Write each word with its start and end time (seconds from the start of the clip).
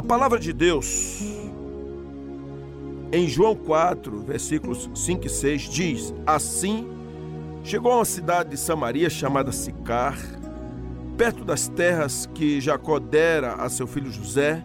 A 0.00 0.02
palavra 0.02 0.38
de 0.38 0.50
Deus, 0.50 1.20
em 3.12 3.28
João 3.28 3.54
4, 3.54 4.22
versículos 4.22 4.88
5 4.94 5.26
e 5.26 5.28
6, 5.28 5.62
diz: 5.68 6.14
Assim 6.26 6.88
chegou 7.62 7.92
a 7.92 7.96
uma 7.96 8.04
cidade 8.06 8.48
de 8.48 8.56
Samaria 8.56 9.10
chamada 9.10 9.52
Sicar, 9.52 10.16
perto 11.18 11.44
das 11.44 11.68
terras 11.68 12.24
que 12.32 12.62
Jacó 12.62 12.98
dera 12.98 13.56
a 13.56 13.68
seu 13.68 13.86
filho 13.86 14.10
José. 14.10 14.64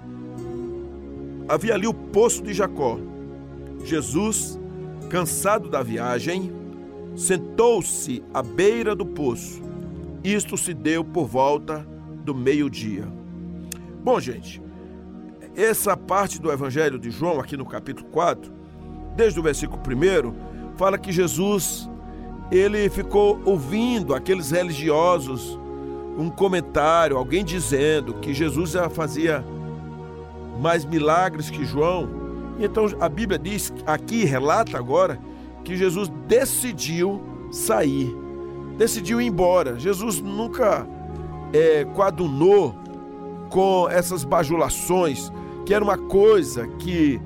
Havia 1.50 1.74
ali 1.74 1.86
o 1.86 1.94
poço 1.94 2.42
de 2.42 2.54
Jacó. 2.54 2.98
Jesus, 3.84 4.58
cansado 5.10 5.68
da 5.68 5.84
viagem, 5.84 6.50
sentou-se 7.14 8.24
à 8.34 8.42
beira 8.42 8.96
do 8.96 9.06
poço. 9.06 9.62
Isto 10.24 10.58
se 10.58 10.74
deu 10.74 11.04
por 11.04 11.28
volta 11.28 11.86
do 12.24 12.34
meio-dia. 12.34 13.06
Bom, 14.02 14.18
gente, 14.18 14.64
essa 15.56 15.96
parte 15.96 16.40
do 16.40 16.52
Evangelho 16.52 17.00
de 17.00 17.10
João, 17.10 17.40
aqui 17.40 17.56
no 17.56 17.66
capítulo 17.66 18.08
4, 18.10 18.52
desde 19.16 19.40
o 19.40 19.44
versículo 19.44 19.80
1, 19.80 20.76
fala 20.78 20.98
que 20.98 21.12
Jesus 21.12 21.90
ele 22.52 22.90
ficou 22.90 23.42
ouvindo 23.46 24.14
aqueles 24.14 24.52
religiosos 24.52 25.60
um 26.18 26.30
comentário, 26.30 27.18
alguém 27.18 27.44
dizendo 27.44 28.14
que 28.16 28.34
Jesus 28.34 28.72
já 28.72 28.90
fazia 28.90 29.44
mais 30.60 30.86
milagres 30.86 31.50
que 31.50 31.66
João. 31.66 32.10
Então 32.60 32.86
a 33.00 33.10
Bíblia 33.10 33.38
diz, 33.38 33.74
aqui 33.86 34.24
relata 34.24 34.78
agora, 34.78 35.20
que 35.64 35.76
Jesus 35.76 36.10
decidiu 36.28 37.22
sair, 37.52 38.16
decidiu 38.78 39.20
ir 39.20 39.26
embora. 39.26 39.78
Jesus 39.78 40.22
nunca 40.22 40.88
é, 41.52 41.84
coadunou 41.86 42.76
com 43.50 43.90
essas 43.90 44.24
bajulações, 44.24 45.32
que 45.66 45.74
era 45.74 45.84
uma 45.84 45.98
coisa 45.98 46.68
que 46.80 47.20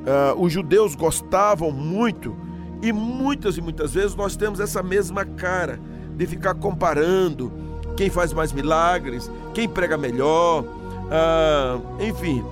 uh, 0.00 0.40
os 0.42 0.52
judeus 0.52 0.94
gostavam 0.94 1.70
muito, 1.70 2.34
e 2.82 2.92
muitas 2.92 3.56
e 3.56 3.60
muitas 3.60 3.94
vezes 3.94 4.16
nós 4.16 4.34
temos 4.34 4.58
essa 4.58 4.82
mesma 4.82 5.24
cara 5.24 5.78
de 6.16 6.26
ficar 6.26 6.54
comparando 6.54 7.52
quem 7.96 8.10
faz 8.10 8.32
mais 8.32 8.52
milagres, 8.52 9.30
quem 9.54 9.68
prega 9.68 9.96
melhor, 9.96 10.62
uh, 10.62 12.02
enfim. 12.02 12.42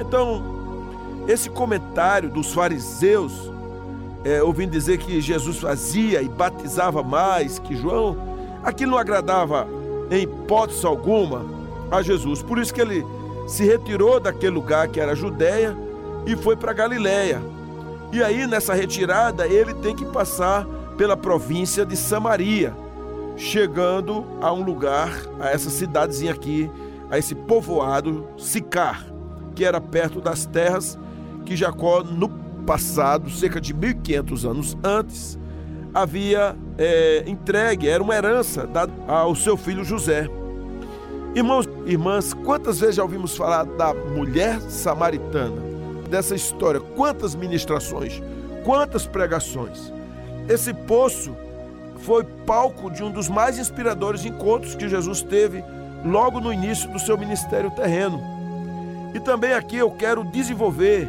Então, 0.00 0.42
esse 1.26 1.48
comentário 1.48 2.28
dos 2.28 2.52
fariseus 2.52 3.52
é, 4.24 4.42
ouvindo 4.42 4.70
dizer 4.70 4.98
que 4.98 5.20
Jesus 5.20 5.58
fazia 5.58 6.22
e 6.22 6.28
batizava 6.28 7.02
mais 7.02 7.58
que 7.58 7.74
João, 7.74 8.16
aquilo 8.62 8.92
não 8.92 8.98
agradava 8.98 9.66
em 10.10 10.22
hipótese 10.22 10.86
alguma 10.86 11.44
a 11.90 12.02
Jesus. 12.02 12.42
Por 12.42 12.58
isso 12.58 12.72
que 12.72 12.80
ele 12.80 13.04
se 13.52 13.64
retirou 13.64 14.18
daquele 14.18 14.54
lugar 14.54 14.88
que 14.88 14.98
era 14.98 15.14
Judéia 15.14 15.76
e 16.24 16.34
foi 16.34 16.56
para 16.56 16.72
Galiléia. 16.72 17.42
E 18.10 18.22
aí 18.22 18.46
nessa 18.46 18.72
retirada 18.72 19.46
ele 19.46 19.74
tem 19.74 19.94
que 19.94 20.06
passar 20.06 20.66
pela 20.96 21.18
província 21.18 21.84
de 21.84 21.94
Samaria, 21.94 22.74
chegando 23.36 24.24
a 24.40 24.50
um 24.50 24.62
lugar, 24.64 25.12
a 25.38 25.50
essa 25.50 25.68
cidadezinha 25.68 26.32
aqui, 26.32 26.70
a 27.10 27.18
esse 27.18 27.34
povoado 27.34 28.26
Sicar, 28.38 29.04
que 29.54 29.66
era 29.66 29.82
perto 29.82 30.18
das 30.18 30.46
terras 30.46 30.98
que 31.44 31.54
Jacó 31.54 32.02
no 32.02 32.30
passado, 32.64 33.28
cerca 33.28 33.60
de 33.60 33.74
1500 33.74 34.46
anos 34.46 34.78
antes, 34.82 35.38
havia 35.92 36.56
é, 36.78 37.22
entregue, 37.26 37.86
era 37.86 38.02
uma 38.02 38.14
herança 38.14 38.66
dada 38.66 38.90
ao 39.06 39.34
seu 39.34 39.58
filho 39.58 39.84
José. 39.84 40.26
Irmãos, 41.34 41.66
irmãs, 41.86 42.34
quantas 42.34 42.80
vezes 42.80 42.96
já 42.96 43.02
ouvimos 43.02 43.34
falar 43.34 43.64
da 43.64 43.94
mulher 43.94 44.60
samaritana, 44.60 45.62
dessa 46.10 46.34
história? 46.34 46.78
Quantas 46.78 47.34
ministrações, 47.34 48.22
quantas 48.64 49.06
pregações? 49.06 49.90
Esse 50.46 50.74
poço 50.74 51.34
foi 52.00 52.22
palco 52.46 52.90
de 52.90 53.02
um 53.02 53.10
dos 53.10 53.30
mais 53.30 53.58
inspiradores 53.58 54.26
encontros 54.26 54.74
que 54.74 54.90
Jesus 54.90 55.22
teve 55.22 55.64
logo 56.04 56.38
no 56.38 56.52
início 56.52 56.90
do 56.90 56.98
seu 56.98 57.16
ministério 57.16 57.70
terreno. 57.70 58.20
E 59.14 59.20
também 59.20 59.54
aqui 59.54 59.78
eu 59.78 59.90
quero 59.90 60.24
desenvolver 60.24 61.08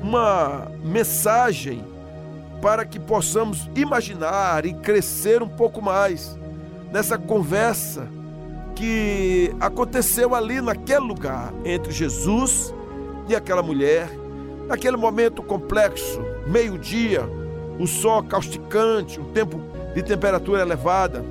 uma 0.00 0.68
mensagem 0.84 1.84
para 2.62 2.84
que 2.84 3.00
possamos 3.00 3.68
imaginar 3.74 4.64
e 4.64 4.72
crescer 4.72 5.42
um 5.42 5.48
pouco 5.48 5.82
mais 5.82 6.38
nessa 6.92 7.18
conversa 7.18 8.17
que 8.78 9.52
aconteceu 9.58 10.36
ali 10.36 10.60
naquele 10.60 11.00
lugar 11.00 11.52
entre 11.64 11.90
Jesus 11.92 12.72
e 13.28 13.34
aquela 13.34 13.60
mulher, 13.60 14.08
naquele 14.68 14.96
momento 14.96 15.42
complexo, 15.42 16.22
meio-dia, 16.46 17.28
o 17.76 17.88
sol 17.88 18.22
causticante, 18.22 19.18
um 19.18 19.32
tempo 19.32 19.60
de 19.96 20.02
temperatura 20.04 20.62
elevada. 20.62 21.24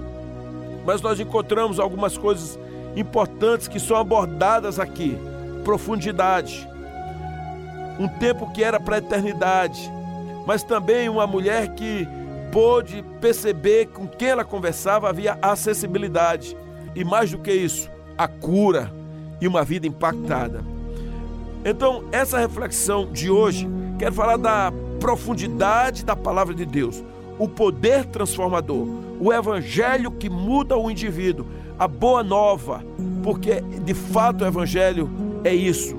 Mas 0.86 1.02
nós 1.02 1.22
encontramos 1.22 1.80
algumas 1.80 2.18
coisas 2.18 2.60
importantes 2.98 3.70
que 3.70 3.80
são 3.80 3.96
abordadas 3.96 4.78
aqui: 4.78 5.18
profundidade, 5.64 6.68
um 7.98 8.10
tempo 8.10 8.52
que 8.52 8.62
era 8.62 8.78
para 8.78 8.96
a 8.96 9.00
eternidade, 9.00 9.90
mas 10.46 10.64
também 10.64 11.08
uma 11.08 11.26
mulher 11.26 11.70
que 11.76 12.06
pôde 12.52 13.06
perceber 13.22 13.86
com 13.86 14.06
quem 14.06 14.28
ela 14.28 14.44
conversava 14.44 15.08
havia 15.08 15.40
acessibilidade 15.42 16.58
e 16.96 17.04
mais 17.04 17.32
do 17.32 17.38
que 17.38 17.52
isso, 17.52 17.90
a 18.18 18.28
cura 18.28 18.92
e 19.40 19.48
uma 19.48 19.64
vida 19.64 19.88
impactada. 19.88 20.64
Então, 21.64 22.04
essa 22.12 22.40
reflexão 22.40 23.12
de 23.12 23.30
hoje 23.30 23.68
quer 24.00 24.12
falar 24.12 24.38
da 24.38 24.72
profundidade 25.00 26.06
da 26.06 26.16
palavra 26.16 26.54
de 26.54 26.66
Deus, 26.66 27.04
o 27.38 27.48
poder 27.48 28.06
transformador, 28.06 28.88
o 29.20 29.32
evangelho 29.32 30.12
que 30.12 30.30
muda 30.30 30.78
o 30.78 30.90
indivíduo, 30.90 31.46
a 31.78 31.88
boa 31.88 32.24
nova, 32.24 32.84
porque 33.24 33.62
de 33.62 33.94
fato 33.94 34.44
o 34.44 34.48
evangelho 34.48 35.10
é 35.44 35.54
isso, 35.54 35.96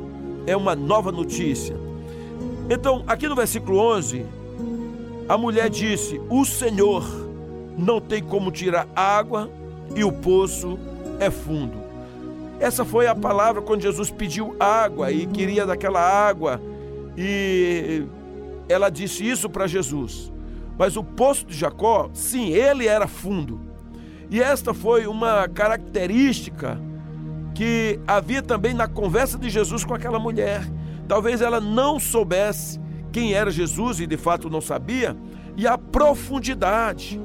é 0.47 0.56
uma 0.56 0.75
nova 0.75 1.12
notícia. 1.12 1.77
Então, 2.71 3.04
aqui 3.06 3.28
no 3.28 3.37
versículo 3.37 3.78
11, 3.78 4.25
a 5.28 5.38
mulher 5.38 5.71
disse: 5.71 6.21
O 6.28 6.44
Senhor 6.44 7.04
não 7.77 8.00
tem 8.00 8.22
como 8.22 8.50
tirar 8.50 8.88
água 8.94 9.50
e 9.94 10.04
o 10.04 10.12
poço 10.12 10.78
é 11.19 11.31
fundo. 11.31 11.78
Essa 12.60 12.84
foi 12.84 13.06
a 13.06 13.15
palavra 13.15 13.62
quando 13.62 13.82
Jesus 13.82 14.10
pediu 14.10 14.56
água 14.59 15.12
e 15.12 15.26
queria 15.26 15.65
daquela 15.65 16.00
água, 16.00 16.60
e 17.16 18.04
ela 18.69 18.91
disse 18.91 19.28
isso 19.28 19.48
para 19.48 19.66
Jesus. 19.66 20.32
Mas 20.77 20.97
o 20.97 21.03
poço 21.03 21.47
de 21.47 21.56
Jacó, 21.56 22.10
sim, 22.12 22.50
ele 22.50 22.87
era 22.87 23.06
fundo. 23.06 23.60
E 24.31 24.41
esta 24.41 24.75
foi 24.75 25.06
uma 25.06 25.48
característica 25.48 26.81
que 27.54 27.98
havia 28.06 28.43
também 28.43 28.75
na 28.75 28.87
conversa 28.87 29.38
de 29.38 29.48
Jesus 29.50 29.84
com 29.84 29.94
aquela 29.94 30.19
mulher. 30.19 30.62
Talvez 31.09 31.41
ela 31.41 31.60
não 31.60 31.98
soubesse 31.98 32.78
quem 33.10 33.32
era 33.32 33.50
Jesus 33.50 34.00
e 34.00 34.06
de 34.06 34.16
fato 34.16 34.50
não 34.50 34.60
sabia, 34.60 35.16
e 35.56 35.66
a 35.66 35.78
profundidade 35.78 37.21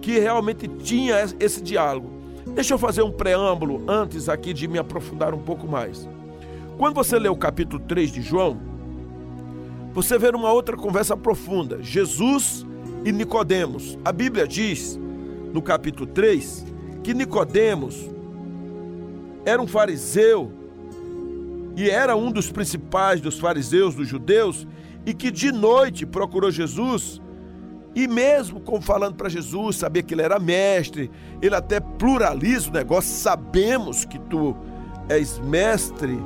que 0.00 0.18
realmente 0.18 0.66
tinha 0.68 1.16
esse 1.38 1.62
diálogo. 1.62 2.10
Deixa 2.54 2.74
eu 2.74 2.78
fazer 2.78 3.02
um 3.02 3.12
preâmbulo 3.12 3.84
antes 3.88 4.28
aqui 4.28 4.52
de 4.52 4.66
me 4.66 4.78
aprofundar 4.78 5.34
um 5.34 5.42
pouco 5.42 5.66
mais. 5.66 6.08
Quando 6.78 6.94
você 6.94 7.18
lê 7.18 7.28
o 7.28 7.36
capítulo 7.36 7.82
3 7.86 8.10
de 8.10 8.22
João, 8.22 8.58
você 9.92 10.18
vê 10.18 10.28
uma 10.30 10.52
outra 10.52 10.76
conversa 10.76 11.16
profunda, 11.16 11.82
Jesus 11.82 12.64
e 13.04 13.12
Nicodemos. 13.12 13.98
A 14.04 14.12
Bíblia 14.12 14.46
diz 14.46 14.98
no 15.52 15.60
capítulo 15.60 16.06
3 16.06 16.66
que 17.02 17.12
Nicodemos 17.12 18.08
era 19.44 19.60
um 19.60 19.66
fariseu 19.66 20.52
e 21.76 21.88
era 21.88 22.16
um 22.16 22.30
dos 22.30 22.50
principais 22.50 23.20
dos 23.20 23.38
fariseus, 23.38 23.94
dos 23.94 24.06
judeus, 24.06 24.66
e 25.06 25.14
que 25.14 25.30
de 25.30 25.50
noite 25.50 26.04
procurou 26.04 26.50
Jesus, 26.50 27.20
e 27.94 28.06
mesmo 28.06 28.60
como 28.60 28.80
falando 28.80 29.16
para 29.16 29.28
Jesus, 29.28 29.76
sabia 29.76 30.02
que 30.02 30.14
ele 30.14 30.22
era 30.22 30.38
mestre, 30.38 31.10
ele 31.42 31.54
até 31.54 31.80
pluraliza 31.80 32.70
o 32.70 32.72
negócio, 32.72 33.12
sabemos 33.14 34.04
que 34.04 34.18
tu 34.18 34.56
és 35.08 35.38
mestre 35.40 36.18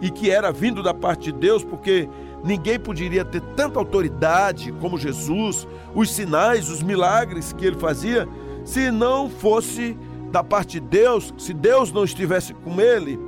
e 0.00 0.10
que 0.10 0.30
era 0.30 0.50
vindo 0.50 0.82
da 0.82 0.94
parte 0.94 1.32
de 1.32 1.38
Deus, 1.38 1.62
porque 1.62 2.08
ninguém 2.44 2.78
poderia 2.78 3.24
ter 3.24 3.42
tanta 3.54 3.78
autoridade 3.78 4.72
como 4.72 4.98
Jesus, 4.98 5.66
os 5.94 6.10
sinais, 6.10 6.70
os 6.70 6.82
milagres 6.82 7.52
que 7.52 7.66
ele 7.66 7.78
fazia, 7.78 8.26
se 8.64 8.90
não 8.90 9.28
fosse 9.28 9.96
da 10.30 10.42
parte 10.42 10.80
de 10.80 10.86
Deus, 10.86 11.32
se 11.38 11.52
Deus 11.52 11.92
não 11.92 12.04
estivesse 12.04 12.54
com 12.54 12.80
ele. 12.80 13.18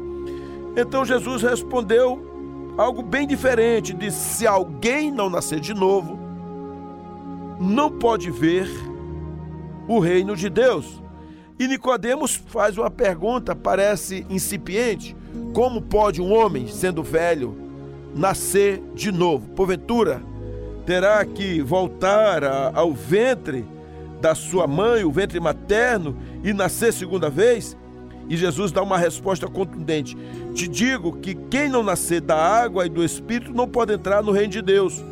Então 0.77 1.05
Jesus 1.05 1.43
respondeu 1.43 2.75
algo 2.77 3.03
bem 3.03 3.27
diferente: 3.27 3.93
disse: 3.93 4.37
se 4.37 4.47
alguém 4.47 5.11
não 5.11 5.31
nascer 5.31 5.61
de 5.61 5.75
novo, 5.75 6.18
não 7.61 7.91
pode 7.91 8.31
ver 8.31 8.69
o 9.87 9.99
reino 9.99 10.37
de 10.37 10.49
Deus. 10.49 11.03
E 11.59 11.67
Nicodemos 11.67 12.37
faz 12.37 12.79
uma 12.79 12.91
pergunta, 12.91 13.55
parece 13.57 14.25
incipiente: 14.31 15.17
como 15.53 15.83
pode 15.83 16.21
um 16.21 16.33
homem, 16.33 16.69
sendo 16.69 17.03
velho, 17.03 17.57
nascer 18.15 18.81
de 18.95 19.11
novo? 19.11 19.49
Porventura, 19.51 20.23
terá 20.87 21.25
que 21.25 21.61
voltar 21.61 22.45
ao 22.75 22.93
ventre 22.93 23.65
da 24.21 24.35
sua 24.35 24.67
mãe, 24.67 25.05
o 25.05 25.13
ventre 25.13 25.41
materno, 25.41 26.17
e 26.45 26.53
nascer 26.53 26.93
segunda 26.93 27.29
vez? 27.29 27.77
E 28.29 28.37
Jesus 28.37 28.71
dá 28.71 28.83
uma 28.83 28.99
resposta 28.99 29.49
contundente: 29.49 30.17
Te 30.55 30.69
digo 30.69 31.17
que 31.17 31.35
quem 31.35 31.69
não 31.69 31.83
nascer 31.83 32.21
da 32.21 32.37
água 32.37 32.87
e 32.87 32.89
do 32.89 33.03
espírito 33.03 33.53
não 33.53 33.67
pode 33.67 33.93
entrar 33.93 34.23
no 34.23 34.33
reino 34.33 34.53
de 34.53 34.63
Deus. 34.63 35.03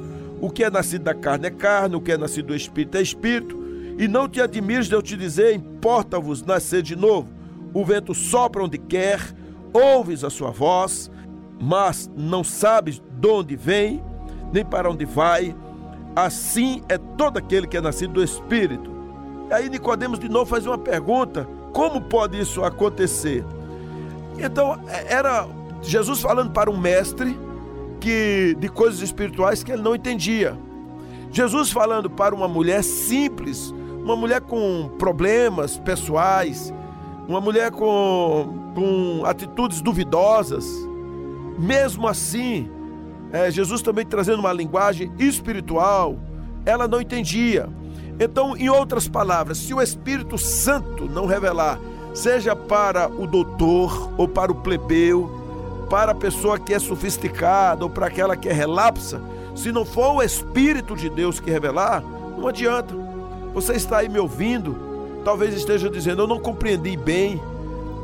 O 0.41 0.51
que 0.51 0.65
é 0.65 0.71
nascido 0.71 1.05
da 1.05 1.15
carne 1.15 1.47
é 1.47 1.51
carne, 1.51 1.97
o 1.97 2.01
que 2.01 2.13
é 2.13 2.19
nascido 2.19 2.49
do 2.49 2.55
espírito 2.55 2.97
é 2.99 3.03
espírito. 3.03 3.57
E 3.99 4.07
não 4.07 4.29
te 4.29 4.41
admires 4.41 4.87
de 4.87 4.95
eu 4.95 5.03
te 5.03 5.17
dizer: 5.17 5.55
importa-vos 5.55 6.43
nascer 6.43 6.83
de 6.83 6.95
novo. 6.95 7.29
O 7.73 7.85
vento 7.85 8.15
sopra 8.15 8.63
onde 8.63 8.79
quer, 8.79 9.21
ouves 9.73 10.25
a 10.25 10.31
sua 10.31 10.51
voz, 10.51 11.11
mas 11.61 12.11
não 12.17 12.45
sabes 12.45 13.03
de 13.21 13.29
onde 13.29 13.57
vem, 13.57 14.03
nem 14.53 14.65
para 14.65 14.91
onde 14.91 15.05
vai. 15.05 15.55
Assim 16.15 16.83
é 16.89 16.97
todo 16.99 17.39
aquele 17.39 17.67
que 17.67 17.77
é 17.77 17.81
nascido 17.81 18.15
do 18.15 18.23
Espírito. 18.23 18.91
E 19.51 19.53
aí 19.53 19.69
Nicodemos 19.69 20.19
de 20.19 20.29
novo 20.29 20.47
faz 20.47 20.67
uma 20.67 20.79
pergunta: 20.79 21.49
como 21.73 22.01
pode 22.01 22.39
isso 22.39 22.65
acontecer? 22.65 23.45
Então, 24.39 24.79
é, 24.89 25.15
era 25.15 25.47
Jesus 25.83 26.21
falando 26.21 26.51
para 26.51 26.71
um 26.71 26.77
mestre 26.77 27.39
que 28.07 28.55
de 28.61 28.69
coisas 28.69 29.01
espirituais 29.01 29.65
que 29.65 29.73
ele 29.73 29.83
não 29.83 29.93
entendia. 29.93 30.57
Jesus 31.33 31.73
falando 31.73 32.09
para 32.09 32.33
uma 32.33 32.47
mulher 32.47 32.85
simples, 32.85 33.75
uma 34.01 34.15
mulher 34.15 34.41
com 34.43 34.89
problemas 34.97 35.77
pessoais, 35.77 36.73
uma 37.27 37.41
mulher 37.41 37.73
com, 37.73 38.73
com 38.77 39.27
atitudes 39.27 39.81
duvidosas. 39.81 40.65
Mesmo 41.59 42.07
assim, 42.07 42.71
é, 43.33 43.51
Jesus 43.51 43.83
também 43.83 44.07
trazendo 44.07 44.39
uma 44.39 44.53
linguagem 44.53 45.11
espiritual, 45.19 46.17
ela 46.65 46.87
não 46.87 47.01
entendia. 47.01 47.69
Então, 48.21 48.57
em 48.57 48.69
outras 48.69 49.09
palavras, 49.09 49.59
se 49.59 49.75
o 49.75 49.83
Espírito 49.83 50.39
Santo 50.39 51.07
não 51.07 51.27
revelar, 51.27 51.81
seja 52.15 52.55
para 52.55 53.09
o 53.09 53.27
doutor 53.27 54.13
ou 54.17 54.29
para 54.29 54.53
o 54.53 54.55
plebeu, 54.55 55.46
para 55.89 56.13
a 56.13 56.15
pessoa 56.15 56.59
que 56.59 56.75
é 56.75 56.79
sofisticada 56.79 57.85
ou 57.85 57.91
para 57.91 58.07
aquela 58.07 58.37
que 58.37 58.49
é 58.49 58.53
relapsa, 58.53 59.21
se 59.55 59.73
não 59.73 59.85
for 59.85 60.17
o 60.17 60.23
Espírito 60.23 60.95
de 60.95 61.09
Deus 61.09 61.41
que 61.41 61.51
revelar, 61.51 62.03
não 62.37 62.49
adianta. 62.49 62.95
Você 63.55 63.73
está 63.73 63.99
aí 63.99 64.09
me 64.09 64.19
ouvindo, 64.19 64.77
talvez 65.25 65.55
esteja 65.55 65.89
dizendo, 65.89 66.23
eu 66.23 66.27
não 66.27 66.39
compreendi 66.39 66.97
bem. 66.97 67.41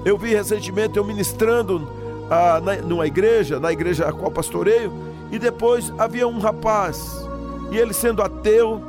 Eu 0.04 0.16
vi 0.16 0.34
recentemente 0.34 0.96
eu 0.96 1.04
ministrando 1.04 1.86
ah, 2.30 2.60
na, 2.60 2.76
numa 2.76 3.06
igreja, 3.06 3.60
na 3.60 3.70
igreja 3.70 4.08
a 4.08 4.12
qual 4.12 4.30
pastoreio, 4.30 4.92
e 5.30 5.38
depois 5.38 5.92
havia 5.98 6.26
um 6.26 6.38
rapaz, 6.38 7.26
e 7.70 7.76
ele 7.76 7.92
sendo 7.92 8.22
ateu, 8.22 8.82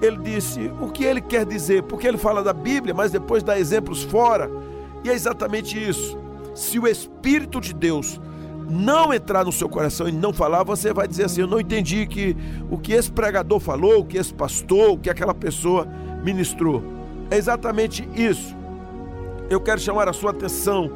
ele 0.00 0.18
disse 0.18 0.72
o 0.80 0.88
que 0.88 1.04
ele 1.04 1.20
quer 1.20 1.44
dizer, 1.44 1.82
porque 1.84 2.06
ele 2.06 2.18
fala 2.18 2.42
da 2.42 2.52
Bíblia, 2.52 2.94
mas 2.94 3.10
depois 3.10 3.42
dá 3.42 3.58
exemplos 3.58 4.02
fora. 4.02 4.50
E 5.04 5.10
é 5.10 5.12
exatamente 5.12 5.76
isso. 5.76 6.16
Se 6.54 6.78
o 6.78 6.86
Espírito 6.86 7.60
de 7.60 7.72
Deus 7.72 8.20
não 8.68 9.14
entrar 9.14 9.44
no 9.44 9.52
seu 9.52 9.68
coração 9.68 10.08
e 10.08 10.12
não 10.12 10.32
falar, 10.32 10.62
você 10.62 10.92
vai 10.92 11.08
dizer 11.08 11.24
assim: 11.24 11.40
Eu 11.40 11.46
não 11.46 11.58
entendi 11.58 12.06
que 12.06 12.36
o 12.70 12.78
que 12.78 12.92
esse 12.92 13.10
pregador 13.10 13.58
falou, 13.58 14.00
o 14.00 14.04
que 14.04 14.18
esse 14.18 14.32
pastor, 14.32 14.90
o 14.90 14.98
que 14.98 15.08
aquela 15.08 15.34
pessoa 15.34 15.88
ministrou. 16.22 16.82
É 17.30 17.36
exatamente 17.36 18.08
isso. 18.14 18.56
Eu 19.48 19.60
quero 19.60 19.80
chamar 19.80 20.08
a 20.08 20.12
sua 20.12 20.30
atenção 20.30 20.90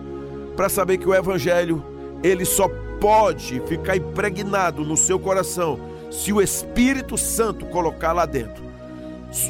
para 0.57 0.69
saber 0.69 0.99
que 0.99 1.09
o 1.09 1.15
Evangelho 1.15 1.83
ele 2.23 2.45
só 2.45 2.69
pode 3.01 3.61
ficar 3.67 3.97
impregnado 3.97 4.85
no 4.85 4.97
seu 4.97 5.19
coração 5.19 5.79
se 6.11 6.33
o 6.33 6.41
Espírito 6.41 7.17
Santo 7.17 7.65
colocar 7.67 8.13
lá 8.13 8.27
dentro. 8.27 8.63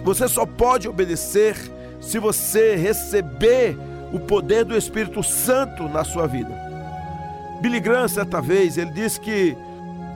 Você 0.04 0.28
só 0.28 0.46
pode 0.46 0.88
obedecer 0.88 1.56
se 2.00 2.18
você 2.18 2.76
receber 2.76 3.76
o 4.12 4.20
poder 4.20 4.64
do 4.64 4.76
Espírito 4.76 5.22
Santo 5.22 5.88
na 5.88 6.04
sua 6.04 6.26
vida. 6.26 6.71
Billy 7.62 7.78
Graham, 7.78 8.08
certa 8.08 8.40
vez, 8.40 8.76
ele 8.76 8.90
disse 8.90 9.20
que 9.20 9.56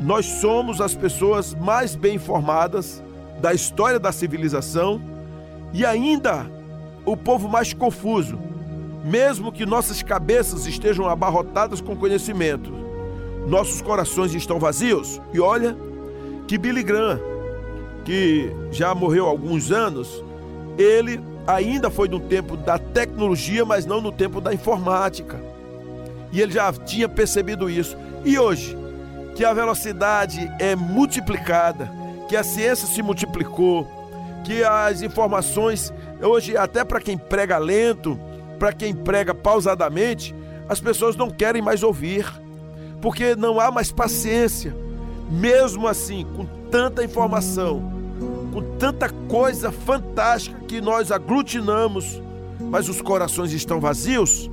nós 0.00 0.26
somos 0.26 0.80
as 0.80 0.94
pessoas 0.94 1.54
mais 1.54 1.94
bem 1.94 2.16
informadas 2.16 3.00
da 3.40 3.54
história 3.54 4.00
da 4.00 4.10
civilização 4.10 5.00
e 5.72 5.86
ainda 5.86 6.50
o 7.04 7.16
povo 7.16 7.48
mais 7.48 7.72
confuso, 7.72 8.36
mesmo 9.04 9.52
que 9.52 9.64
nossas 9.64 10.02
cabeças 10.02 10.66
estejam 10.66 11.08
abarrotadas 11.08 11.80
com 11.80 11.94
conhecimento. 11.94 12.72
Nossos 13.46 13.80
corações 13.80 14.34
estão 14.34 14.58
vazios. 14.58 15.20
E 15.32 15.38
olha 15.38 15.76
que 16.48 16.58
Billy 16.58 16.82
Graham 16.82 17.20
que 18.04 18.52
já 18.70 18.94
morreu 18.94 19.26
há 19.26 19.30
alguns 19.30 19.72
anos, 19.72 20.22
ele 20.76 21.20
ainda 21.46 21.90
foi 21.90 22.08
no 22.08 22.20
tempo 22.20 22.56
da 22.56 22.78
tecnologia, 22.78 23.64
mas 23.64 23.86
não 23.86 24.00
no 24.00 24.12
tempo 24.12 24.40
da 24.40 24.52
informática. 24.52 25.40
E 26.36 26.42
ele 26.42 26.52
já 26.52 26.70
tinha 26.70 27.08
percebido 27.08 27.70
isso. 27.70 27.96
E 28.22 28.38
hoje, 28.38 28.76
que 29.34 29.42
a 29.42 29.54
velocidade 29.54 30.52
é 30.58 30.76
multiplicada, 30.76 31.90
que 32.28 32.36
a 32.36 32.44
ciência 32.44 32.86
se 32.86 33.00
multiplicou, 33.00 33.88
que 34.44 34.62
as 34.62 35.00
informações, 35.00 35.90
hoje, 36.20 36.54
até 36.54 36.84
para 36.84 37.00
quem 37.00 37.16
prega 37.16 37.56
lento, 37.56 38.20
para 38.58 38.70
quem 38.70 38.94
prega 38.94 39.34
pausadamente, 39.34 40.34
as 40.68 40.78
pessoas 40.78 41.16
não 41.16 41.30
querem 41.30 41.62
mais 41.62 41.82
ouvir, 41.82 42.30
porque 43.00 43.34
não 43.34 43.58
há 43.58 43.70
mais 43.70 43.90
paciência. 43.90 44.76
Mesmo 45.30 45.88
assim, 45.88 46.26
com 46.36 46.44
tanta 46.70 47.02
informação, 47.02 47.82
com 48.52 48.60
tanta 48.76 49.08
coisa 49.08 49.72
fantástica 49.72 50.60
que 50.68 50.82
nós 50.82 51.10
aglutinamos, 51.10 52.20
mas 52.60 52.90
os 52.90 53.00
corações 53.00 53.54
estão 53.54 53.80
vazios, 53.80 54.50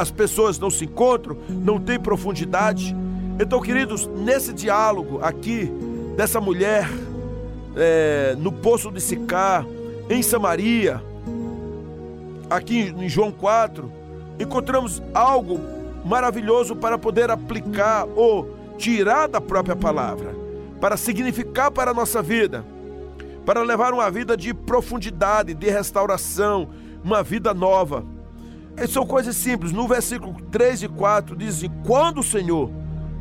as 0.00 0.10
pessoas 0.10 0.58
não 0.58 0.70
se 0.70 0.84
encontram, 0.84 1.36
não 1.48 1.78
tem 1.78 1.98
profundidade. 1.98 2.96
Então, 3.38 3.60
queridos, 3.60 4.06
nesse 4.06 4.52
diálogo 4.52 5.20
aqui, 5.22 5.70
dessa 6.16 6.40
mulher 6.40 6.88
é, 7.76 8.34
no 8.38 8.50
poço 8.50 8.90
de 8.90 9.00
Sicá, 9.00 9.64
em 10.08 10.22
Samaria, 10.22 11.02
aqui 12.48 12.94
em 12.96 13.08
João 13.08 13.30
4, 13.30 13.90
encontramos 14.38 15.02
algo 15.12 15.60
maravilhoso 16.04 16.74
para 16.74 16.96
poder 16.96 17.30
aplicar 17.30 18.06
ou 18.16 18.56
tirar 18.78 19.28
da 19.28 19.40
própria 19.40 19.76
palavra, 19.76 20.34
para 20.80 20.96
significar 20.96 21.70
para 21.70 21.90
a 21.90 21.94
nossa 21.94 22.22
vida 22.22 22.64
para 23.44 23.62
levar 23.62 23.92
uma 23.92 24.10
vida 24.10 24.36
de 24.36 24.52
profundidade, 24.52 25.54
de 25.54 25.68
restauração, 25.68 26.68
uma 27.02 27.22
vida 27.22 27.52
nova. 27.54 28.04
São 28.86 29.06
coisas 29.06 29.36
simples. 29.36 29.72
No 29.72 29.86
versículo 29.86 30.34
3 30.50 30.84
e 30.84 30.88
4 30.88 31.36
dizem: 31.36 31.70
Quando 31.86 32.18
o 32.18 32.24
Senhor 32.24 32.70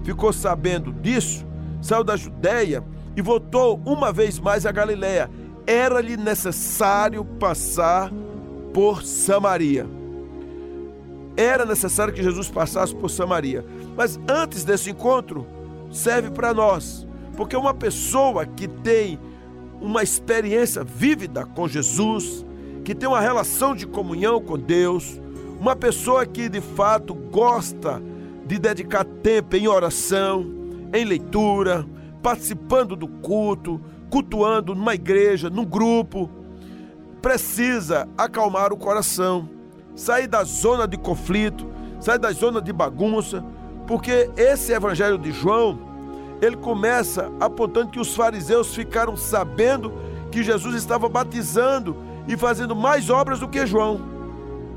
ficou 0.03 0.31
sabendo 0.31 0.91
disso, 0.91 1.45
saiu 1.81 2.03
da 2.03 2.15
Judéia 2.15 2.83
e 3.15 3.21
voltou 3.21 3.81
uma 3.85 4.11
vez 4.11 4.39
mais 4.39 4.65
a 4.65 4.71
Galiléia. 4.71 5.29
Era-lhe 5.67 6.17
necessário 6.17 7.23
passar 7.23 8.11
por 8.73 9.03
Samaria. 9.03 9.85
Era 11.35 11.65
necessário 11.65 12.13
que 12.13 12.23
Jesus 12.23 12.49
passasse 12.49 12.93
por 12.95 13.09
Samaria. 13.09 13.65
Mas 13.95 14.19
antes 14.27 14.63
desse 14.63 14.89
encontro, 14.89 15.45
serve 15.91 16.31
para 16.31 16.53
nós. 16.53 17.07
Porque 17.37 17.55
uma 17.55 17.73
pessoa 17.73 18.45
que 18.45 18.67
tem 18.67 19.19
uma 19.79 20.03
experiência 20.03 20.83
vívida 20.83 21.45
com 21.45 21.67
Jesus, 21.67 22.45
que 22.83 22.93
tem 22.93 23.07
uma 23.07 23.21
relação 23.21 23.73
de 23.73 23.87
comunhão 23.87 24.41
com 24.41 24.57
Deus, 24.57 25.21
uma 25.59 25.75
pessoa 25.75 26.25
que 26.25 26.47
de 26.47 26.61
fato 26.61 27.13
gosta 27.13 28.01
de 28.45 28.57
dedicar 28.57 29.03
tempo 29.03 29.55
em 29.55 29.67
oração, 29.67 30.45
em 30.93 31.03
leitura, 31.03 31.85
participando 32.23 32.95
do 32.95 33.07
culto, 33.07 33.79
cultuando 34.09 34.73
numa 34.73 34.95
igreja, 34.95 35.49
num 35.49 35.65
grupo, 35.65 36.29
precisa 37.21 38.07
acalmar 38.17 38.71
o 38.71 38.77
coração, 38.77 39.49
sair 39.95 40.27
da 40.27 40.43
zona 40.43 40.87
de 40.87 40.97
conflito, 40.97 41.67
sair 41.99 42.17
da 42.17 42.31
zona 42.31 42.61
de 42.61 42.71
bagunça, 42.71 43.43
porque 43.85 44.29
esse 44.37 44.71
evangelho 44.71 45.17
de 45.17 45.31
João 45.31 45.89
ele 46.41 46.55
começa 46.55 47.29
apontando 47.39 47.91
que 47.91 47.99
os 47.99 48.15
fariseus 48.15 48.73
ficaram 48.73 49.17
sabendo 49.17 49.91
que 50.31 50.41
Jesus 50.41 50.75
estava 50.75 51.09
batizando 51.09 51.97
e 52.27 52.37
fazendo 52.37 52.75
mais 52.75 53.09
obras 53.09 53.39
do 53.39 53.47
que 53.47 53.65
João. 53.65 54.18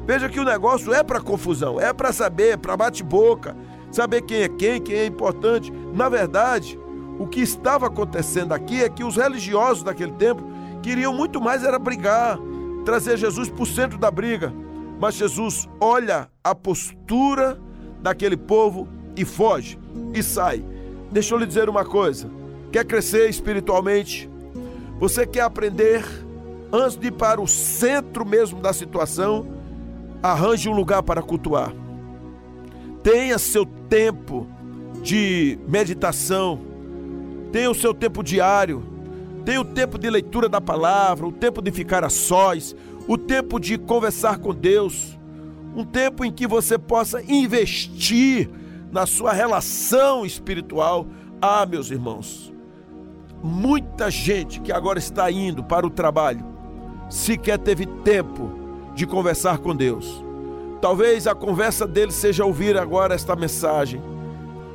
Veja 0.06 0.28
que 0.28 0.40
o 0.40 0.44
negócio 0.44 0.92
é 0.92 1.02
para 1.02 1.20
confusão, 1.20 1.80
é 1.80 1.92
para 1.92 2.12
saber, 2.12 2.58
para 2.58 2.76
bate-boca, 2.76 3.56
saber 3.90 4.22
quem 4.22 4.42
é 4.42 4.48
quem, 4.48 4.80
quem 4.80 4.96
é 4.96 5.06
importante. 5.06 5.72
Na 5.94 6.08
verdade, 6.08 6.78
o 7.18 7.26
que 7.26 7.40
estava 7.40 7.86
acontecendo 7.86 8.52
aqui 8.52 8.82
é 8.82 8.88
que 8.88 9.04
os 9.04 9.16
religiosos 9.16 9.84
daquele 9.84 10.12
tempo 10.12 10.42
queriam 10.82 11.12
muito 11.12 11.40
mais 11.40 11.62
era 11.62 11.78
brigar, 11.78 12.38
trazer 12.84 13.16
Jesus 13.16 13.48
para 13.48 13.62
o 13.62 13.66
centro 13.66 13.96
da 13.96 14.10
briga. 14.10 14.52
Mas 14.98 15.14
Jesus 15.14 15.68
olha 15.80 16.28
a 16.42 16.54
postura 16.54 17.58
daquele 18.00 18.36
povo 18.36 18.88
e 19.16 19.24
foge 19.24 19.78
e 20.12 20.22
sai. 20.22 20.64
Deixa 21.10 21.34
eu 21.34 21.38
lhe 21.38 21.46
dizer 21.46 21.68
uma 21.68 21.84
coisa: 21.84 22.30
quer 22.72 22.84
crescer 22.84 23.28
espiritualmente? 23.28 24.28
Você 24.98 25.26
quer 25.26 25.42
aprender? 25.42 26.04
Antes 26.72 26.96
de 26.96 27.08
ir 27.08 27.12
para 27.12 27.38
o 27.38 27.46
centro 27.46 28.24
mesmo 28.24 28.58
da 28.58 28.72
situação, 28.72 29.46
arranje 30.22 30.68
um 30.68 30.72
lugar 30.72 31.02
para 31.02 31.22
cultuar. 31.22 31.72
Tenha 33.02 33.38
seu 33.38 33.66
tempo 33.66 34.46
de 35.02 35.58
meditação, 35.66 36.60
tenha 37.50 37.70
o 37.70 37.74
seu 37.74 37.92
tempo 37.92 38.22
diário, 38.22 38.84
tenha 39.44 39.60
o 39.60 39.64
tempo 39.64 39.98
de 39.98 40.08
leitura 40.08 40.48
da 40.48 40.60
palavra, 40.60 41.26
o 41.26 41.32
tempo 41.32 41.60
de 41.60 41.72
ficar 41.72 42.04
a 42.04 42.08
sós, 42.08 42.76
o 43.08 43.18
tempo 43.18 43.58
de 43.58 43.76
conversar 43.76 44.38
com 44.38 44.54
Deus, 44.54 45.18
um 45.74 45.84
tempo 45.84 46.24
em 46.24 46.30
que 46.30 46.46
você 46.46 46.78
possa 46.78 47.20
investir 47.22 48.48
na 48.92 49.06
sua 49.06 49.32
relação 49.32 50.24
espiritual. 50.24 51.06
Ah, 51.40 51.66
meus 51.66 51.90
irmãos, 51.90 52.52
muita 53.42 54.08
gente 54.08 54.60
que 54.60 54.70
agora 54.70 55.00
está 55.00 55.28
indo 55.30 55.64
para 55.64 55.84
o 55.84 55.90
trabalho 55.90 56.52
sequer 57.08 57.58
teve 57.58 57.84
tempo 57.84 58.61
de 58.94 59.06
conversar 59.06 59.58
com 59.58 59.74
Deus. 59.74 60.24
Talvez 60.80 61.26
a 61.26 61.34
conversa 61.34 61.86
dele 61.86 62.12
seja 62.12 62.44
ouvir 62.44 62.76
agora 62.76 63.14
esta 63.14 63.36
mensagem. 63.36 64.02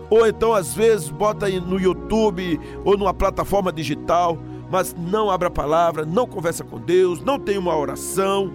Ou 0.10 0.26
então, 0.26 0.54
às 0.54 0.74
vezes, 0.74 1.10
bota 1.10 1.50
no 1.50 1.80
YouTube 1.80 2.60
ou 2.86 2.98
numa 2.98 3.14
plataforma 3.14 3.74
digital 3.74 4.38
mas 4.70 4.94
não 4.94 5.30
abra 5.30 5.48
a 5.48 5.52
palavra, 5.52 6.06
não 6.06 6.28
conversa 6.28 6.64
com 6.64 6.80
Deus, 6.80 7.22
não 7.22 7.40
tem 7.40 7.58
uma 7.58 7.76
oração, 7.76 8.52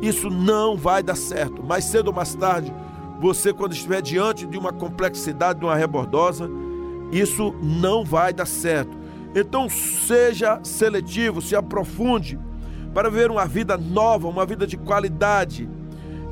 isso 0.00 0.30
não 0.30 0.76
vai 0.76 1.02
dar 1.02 1.16
certo. 1.16 1.62
Mais 1.62 1.84
cedo 1.84 2.08
ou 2.08 2.14
mais 2.14 2.34
tarde, 2.34 2.72
você, 3.20 3.52
quando 3.52 3.72
estiver 3.72 4.00
diante 4.00 4.46
de 4.46 4.56
uma 4.56 4.72
complexidade, 4.72 5.58
de 5.58 5.64
uma 5.64 5.74
rebordosa, 5.74 6.48
isso 7.10 7.54
não 7.60 8.04
vai 8.04 8.32
dar 8.32 8.46
certo. 8.46 8.96
Então, 9.34 9.68
seja 9.68 10.60
seletivo, 10.62 11.42
se 11.42 11.56
aprofunde 11.56 12.38
para 12.96 13.10
ver 13.10 13.30
uma 13.30 13.44
vida 13.44 13.76
nova, 13.76 14.26
uma 14.26 14.46
vida 14.46 14.66
de 14.66 14.74
qualidade 14.78 15.68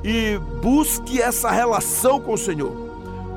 e 0.03 0.39
busque 0.63 1.21
essa 1.21 1.51
relação 1.51 2.19
com 2.19 2.33
o 2.33 2.39
Senhor. 2.39 2.73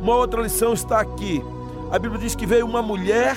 Uma 0.01 0.15
outra 0.15 0.41
lição 0.41 0.71
está 0.71 1.01
aqui. 1.01 1.43
A 1.91 1.99
Bíblia 1.99 2.21
diz 2.21 2.35
que 2.35 2.45
veio 2.45 2.65
uma 2.65 2.81
mulher 2.81 3.35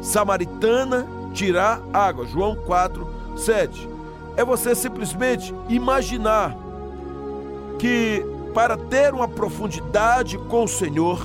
samaritana 0.00 1.04
tirar 1.32 1.82
água. 1.92 2.24
João 2.26 2.54
4, 2.54 3.08
7. 3.36 3.88
É 4.36 4.44
você 4.44 4.72
simplesmente 4.72 5.52
imaginar 5.68 6.56
que 7.80 8.24
para 8.54 8.76
ter 8.76 9.12
uma 9.12 9.26
profundidade 9.26 10.38
com 10.38 10.62
o 10.62 10.68
Senhor, 10.68 11.18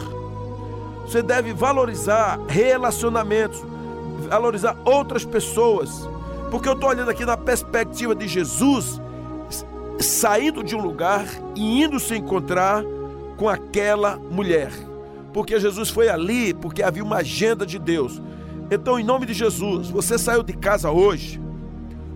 você 1.06 1.22
deve 1.22 1.54
valorizar 1.54 2.40
relacionamentos, 2.48 3.64
valorizar 4.28 4.76
outras 4.84 5.24
pessoas. 5.24 6.10
Porque 6.50 6.68
eu 6.68 6.74
estou 6.74 6.90
olhando 6.90 7.10
aqui 7.10 7.26
na 7.26 7.38
perspectiva 7.38 8.16
de 8.16 8.28
Jesus 8.28 9.00
saindo 10.00 10.64
de 10.64 10.76
um 10.76 10.82
lugar 10.82 11.26
e 11.56 11.84
indo 11.84 12.00
se 12.00 12.16
encontrar 12.16 12.84
com 13.38 13.50
aquela 13.50 14.18
mulher. 14.18 14.72
Porque 15.34 15.60
Jesus 15.60 15.90
foi 15.90 16.10
ali, 16.10 16.54
porque 16.54 16.82
havia 16.82 17.04
uma 17.04 17.18
agenda 17.18 17.66
de 17.66 17.78
Deus. 17.78 18.22
Então, 18.72 19.00
em 19.00 19.04
nome 19.04 19.26
de 19.26 19.34
Jesus, 19.34 19.90
você 19.90 20.18
saiu 20.18 20.44
de 20.44 20.54
casa 20.54 20.92
hoje, 20.92 21.42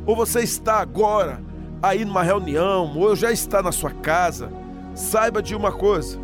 ou 0.05 0.15
você 0.15 0.41
está 0.41 0.79
agora 0.79 1.41
aí 1.81 2.05
numa 2.05 2.23
reunião, 2.23 2.97
ou 2.97 3.15
já 3.15 3.31
está 3.31 3.61
na 3.61 3.71
sua 3.71 3.91
casa, 3.91 4.51
saiba 4.95 5.41
de 5.41 5.55
uma 5.55 5.71
coisa: 5.71 6.19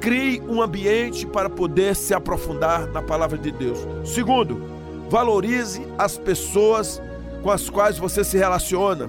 crie 0.00 0.42
um 0.48 0.60
ambiente 0.62 1.26
para 1.26 1.48
poder 1.48 1.94
se 1.94 2.14
aprofundar 2.14 2.86
na 2.88 3.02
palavra 3.02 3.38
de 3.38 3.50
Deus. 3.50 3.78
Segundo, 4.04 4.60
valorize 5.08 5.86
as 5.98 6.18
pessoas 6.18 7.00
com 7.46 7.52
as 7.52 7.70
quais 7.70 7.96
você 7.96 8.24
se 8.24 8.36
relaciona. 8.36 9.08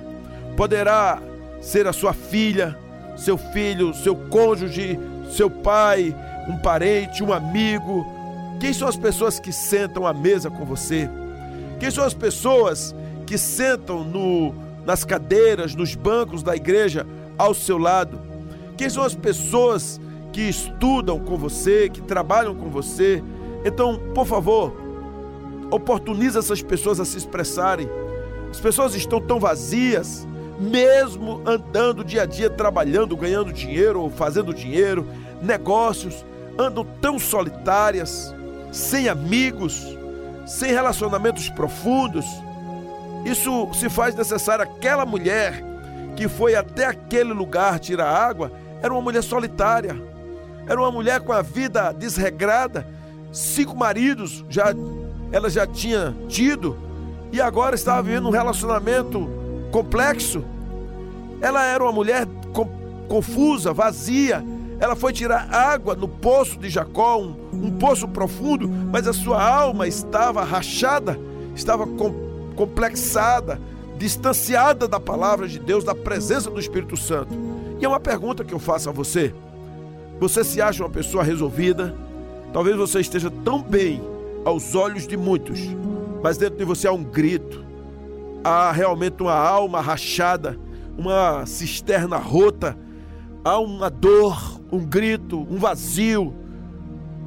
Poderá 0.55 1.19
ser 1.59 1.87
a 1.87 1.91
sua 1.91 2.13
filha, 2.13 2.77
seu 3.15 3.35
filho, 3.35 3.95
seu 3.95 4.15
cônjuge, 4.15 4.99
seu 5.31 5.49
pai, 5.49 6.15
um 6.47 6.55
parente, 6.55 7.23
um 7.23 7.33
amigo, 7.33 8.05
quem 8.59 8.71
são 8.71 8.87
as 8.87 8.95
pessoas 8.95 9.39
que 9.39 9.51
sentam 9.51 10.05
à 10.05 10.13
mesa 10.13 10.51
com 10.51 10.63
você? 10.65 11.09
Quem 11.79 11.89
são 11.89 12.03
as 12.03 12.13
pessoas 12.13 12.95
que 13.25 13.39
sentam 13.39 14.03
no, 14.03 14.53
nas 14.85 15.03
cadeiras, 15.03 15.73
nos 15.73 15.95
bancos 15.95 16.43
da 16.43 16.55
igreja 16.55 17.07
ao 17.39 17.55
seu 17.55 17.79
lado? 17.79 18.21
Quem 18.77 18.87
são 18.87 19.01
as 19.01 19.15
pessoas 19.15 19.99
que 20.31 20.41
estudam 20.41 21.19
com 21.19 21.37
você, 21.37 21.89
que 21.89 22.01
trabalham 22.01 22.53
com 22.53 22.69
você? 22.69 23.23
Então, 23.65 23.99
por 24.13 24.27
favor, 24.27 24.79
oportunize 25.71 26.37
essas 26.37 26.61
pessoas 26.61 26.99
a 26.99 27.05
se 27.05 27.17
expressarem. 27.17 27.89
As 28.49 28.59
pessoas 28.59 28.95
estão 28.95 29.21
tão 29.21 29.39
vazias, 29.39 30.27
mesmo 30.59 31.41
andando 31.45 32.03
dia 32.03 32.23
a 32.23 32.25
dia, 32.25 32.49
trabalhando, 32.49 33.15
ganhando 33.15 33.53
dinheiro 33.53 34.01
ou 34.01 34.09
fazendo 34.09 34.53
dinheiro, 34.53 35.07
negócios, 35.41 36.25
andam 36.57 36.85
tão 37.01 37.19
solitárias 37.19 38.33
sem 38.71 39.07
amigos, 39.07 39.97
sem 40.45 40.71
relacionamentos 40.71 41.49
profundos. 41.49 42.25
Isso 43.25 43.69
se 43.73 43.89
faz 43.89 44.15
necessário 44.15 44.63
aquela 44.63 45.05
mulher 45.05 45.63
que 46.15 46.27
foi 46.27 46.55
até 46.55 46.85
aquele 46.85 47.33
lugar 47.33 47.79
tirar 47.79 48.09
água, 48.09 48.51
era 48.81 48.91
uma 48.91 49.01
mulher 49.01 49.21
solitária. 49.21 49.95
Era 50.67 50.79
uma 50.81 50.91
mulher 50.91 51.21
com 51.21 51.31
a 51.31 51.41
vida 51.41 51.93
desregrada, 51.93 52.85
cinco 53.31 53.75
maridos 53.75 54.43
já 54.49 54.73
ela 55.31 55.49
já 55.49 55.67
tinha 55.67 56.15
tido 56.27 56.77
e 57.31 57.41
agora 57.41 57.75
estava 57.75 58.01
vivendo 58.03 58.27
um 58.27 58.31
relacionamento 58.31 59.29
complexo. 59.71 60.43
Ela 61.41 61.65
era 61.65 61.83
uma 61.83 61.91
mulher 61.91 62.27
confusa, 63.07 63.73
vazia, 63.73 64.43
ela 64.79 64.95
foi 64.95 65.11
tirar 65.11 65.53
água 65.53 65.95
no 65.95 66.07
poço 66.07 66.59
de 66.59 66.69
Jacó, 66.69 67.17
um, 67.17 67.35
um 67.51 67.71
poço 67.71 68.07
profundo, 68.07 68.67
mas 68.67 69.07
a 69.07 69.13
sua 69.13 69.43
alma 69.43 69.87
estava 69.87 70.43
rachada, 70.43 71.19
estava 71.55 71.87
com, 71.87 72.13
complexada, 72.55 73.59
distanciada 73.97 74.87
da 74.87 74.99
palavra 74.99 75.47
de 75.47 75.57
Deus, 75.57 75.83
da 75.83 75.95
presença 75.95 76.51
do 76.51 76.59
Espírito 76.59 76.95
Santo. 76.95 77.33
E 77.79 77.85
é 77.85 77.87
uma 77.87 77.99
pergunta 77.99 78.43
que 78.43 78.53
eu 78.53 78.59
faço 78.59 78.89
a 78.89 78.91
você: 78.91 79.33
você 80.19 80.43
se 80.43 80.61
acha 80.61 80.83
uma 80.83 80.89
pessoa 80.89 81.23
resolvida? 81.23 81.95
Talvez 82.53 82.75
você 82.77 82.99
esteja 82.99 83.31
tão 83.43 83.61
bem 83.61 84.01
aos 84.45 84.75
olhos 84.75 85.07
de 85.07 85.17
muitos, 85.17 85.59
mas 86.21 86.37
dentro 86.37 86.57
de 86.57 86.65
você 86.65 86.87
há 86.87 86.91
um 86.91 87.03
grito, 87.03 87.65
há 88.43 88.71
realmente 88.71 89.21
uma 89.21 89.35
alma 89.35 89.81
rachada, 89.81 90.57
uma 90.97 91.45
cisterna 91.45 92.17
rota, 92.17 92.77
há 93.43 93.59
uma 93.59 93.89
dor, 93.89 94.59
um 94.71 94.83
grito, 94.83 95.39
um 95.49 95.57
vazio, 95.57 96.33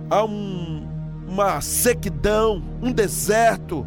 há 0.09 0.25
um, 0.25 0.87
uma 1.29 1.61
sequidão, 1.61 2.63
um 2.83 2.93
deserto, 2.93 3.87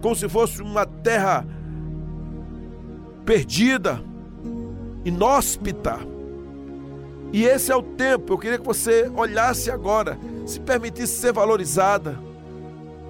como 0.00 0.14
se 0.14 0.28
fosse 0.28 0.62
uma 0.62 0.86
terra 0.86 1.44
perdida, 3.24 4.00
inóspita. 5.04 5.98
E 7.32 7.44
esse 7.44 7.72
é 7.72 7.76
o 7.76 7.82
tempo. 7.82 8.34
Eu 8.34 8.38
queria 8.38 8.58
que 8.58 8.64
você 8.64 9.10
olhasse 9.16 9.70
agora, 9.70 10.18
se 10.46 10.60
permitisse 10.60 11.20
ser 11.20 11.32
valorizada, 11.32 12.18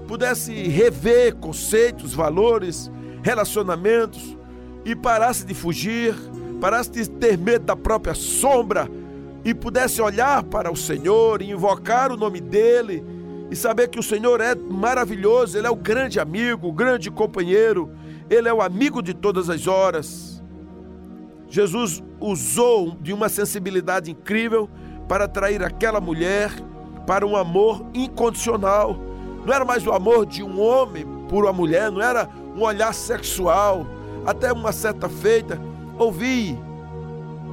pudesse 0.06 0.52
rever 0.52 1.34
conceitos, 1.36 2.14
valores, 2.14 2.90
relacionamentos 3.22 4.36
e 4.84 4.94
parasse 4.94 5.44
de 5.44 5.54
fugir, 5.54 6.14
parasse 6.60 6.90
de 6.90 7.08
ter 7.08 7.38
medo 7.38 7.64
da 7.64 7.76
própria 7.76 8.14
sombra 8.14 8.88
e 9.44 9.54
pudesse 9.54 10.00
olhar 10.00 10.42
para 10.42 10.70
o 10.70 10.76
Senhor 10.76 11.42
e 11.42 11.50
invocar 11.50 12.12
o 12.12 12.16
nome 12.16 12.40
dele 12.40 13.04
e 13.50 13.56
saber 13.56 13.88
que 13.88 13.98
o 13.98 14.02
Senhor 14.02 14.40
é 14.40 14.54
maravilhoso, 14.54 15.56
ele 15.56 15.66
é 15.66 15.70
o 15.70 15.76
grande 15.76 16.18
amigo, 16.18 16.68
o 16.68 16.72
grande 16.72 17.10
companheiro, 17.10 17.90
ele 18.28 18.48
é 18.48 18.52
o 18.52 18.62
amigo 18.62 19.02
de 19.02 19.12
todas 19.12 19.50
as 19.50 19.66
horas. 19.66 20.42
Jesus 21.48 22.02
usou 22.18 22.96
de 23.00 23.12
uma 23.12 23.28
sensibilidade 23.28 24.10
incrível 24.10 24.68
para 25.06 25.24
atrair 25.24 25.62
aquela 25.62 26.00
mulher 26.00 26.50
para 27.06 27.26
um 27.26 27.36
amor 27.36 27.86
incondicional. 27.92 28.98
Não 29.44 29.52
era 29.52 29.64
mais 29.64 29.86
o 29.86 29.92
amor 29.92 30.26
de 30.26 30.42
um 30.42 30.60
homem 30.60 31.06
por 31.28 31.44
uma 31.44 31.52
mulher, 31.52 31.90
não 31.90 32.00
era 32.00 32.28
um 32.56 32.62
olhar 32.62 32.94
sexual. 32.94 33.86
Até 34.26 34.52
uma 34.52 34.72
certa 34.72 35.08
feita, 35.08 35.60
ouvi 35.98 36.58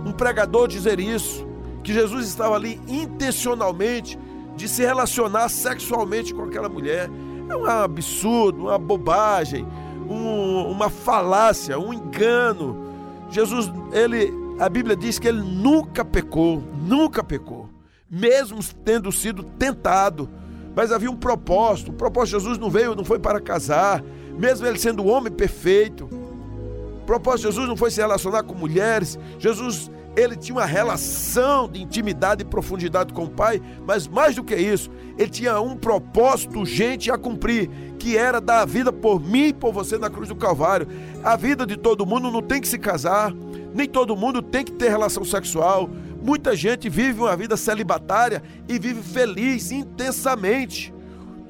um 0.05 0.11
pregador 0.11 0.67
dizer 0.67 0.99
isso 0.99 1.45
que 1.83 1.93
Jesus 1.93 2.27
estava 2.27 2.55
ali 2.55 2.79
intencionalmente 2.87 4.17
de 4.55 4.67
se 4.67 4.83
relacionar 4.83 5.49
sexualmente 5.49 6.33
com 6.33 6.43
aquela 6.43 6.69
mulher. 6.69 7.09
É 7.49 7.55
um 7.55 7.65
absurdo, 7.65 8.63
uma 8.63 8.77
bobagem, 8.77 9.67
um, 10.09 10.71
uma 10.71 10.89
falácia, 10.89 11.77
um 11.77 11.93
engano. 11.93 12.93
Jesus, 13.29 13.71
ele, 13.91 14.31
a 14.59 14.69
Bíblia 14.69 14.95
diz 14.95 15.19
que 15.19 15.27
ele 15.27 15.41
nunca 15.41 16.05
pecou, 16.05 16.63
nunca 16.81 17.23
pecou. 17.23 17.69
mesmo 18.11 18.59
tendo 18.83 19.09
sido 19.11 19.41
tentado. 19.41 20.29
Mas 20.75 20.91
havia 20.91 21.09
um 21.11 21.15
propósito. 21.15 21.91
O 21.91 21.93
propósito 21.93 22.37
de 22.37 22.43
Jesus 22.43 22.57
não 22.57 22.69
veio, 22.69 22.95
não 22.95 23.03
foi 23.03 23.19
para 23.19 23.39
casar, 23.39 24.03
mesmo 24.37 24.65
ele 24.65 24.79
sendo 24.79 25.03
o 25.03 25.07
homem 25.07 25.31
perfeito. 25.31 26.05
O 26.05 27.05
propósito 27.05 27.47
de 27.47 27.53
Jesus 27.53 27.67
não 27.67 27.77
foi 27.77 27.91
se 27.91 27.99
relacionar 27.99 28.43
com 28.43 28.53
mulheres. 28.53 29.19
Jesus 29.39 29.91
ele 30.15 30.35
tinha 30.35 30.57
uma 30.57 30.65
relação 30.65 31.69
de 31.69 31.81
intimidade 31.81 32.41
e 32.41 32.45
profundidade 32.45 33.13
com 33.13 33.23
o 33.23 33.29
Pai, 33.29 33.61
mas 33.85 34.07
mais 34.07 34.35
do 34.35 34.43
que 34.43 34.55
isso, 34.55 34.89
ele 35.17 35.29
tinha 35.29 35.59
um 35.61 35.77
propósito 35.77 36.59
urgente 36.59 37.09
a 37.09 37.17
cumprir, 37.17 37.69
que 37.97 38.17
era 38.17 38.41
dar 38.41 38.61
a 38.61 38.65
vida 38.65 38.91
por 38.91 39.21
mim 39.21 39.47
e 39.47 39.53
por 39.53 39.71
você 39.71 39.97
na 39.97 40.09
cruz 40.09 40.27
do 40.27 40.35
Calvário. 40.35 40.87
A 41.23 41.35
vida 41.35 41.65
de 41.65 41.77
todo 41.77 42.05
mundo 42.05 42.29
não 42.29 42.41
tem 42.41 42.59
que 42.59 42.67
se 42.67 42.77
casar, 42.77 43.33
nem 43.73 43.87
todo 43.87 44.17
mundo 44.17 44.41
tem 44.41 44.65
que 44.65 44.71
ter 44.71 44.89
relação 44.89 45.23
sexual. 45.23 45.89
Muita 46.21 46.55
gente 46.55 46.87
vive 46.87 47.19
uma 47.19 47.35
vida 47.35 47.57
celibatária 47.57 48.43
e 48.69 48.77
vive 48.77 49.01
feliz 49.01 49.71
intensamente. 49.71 50.93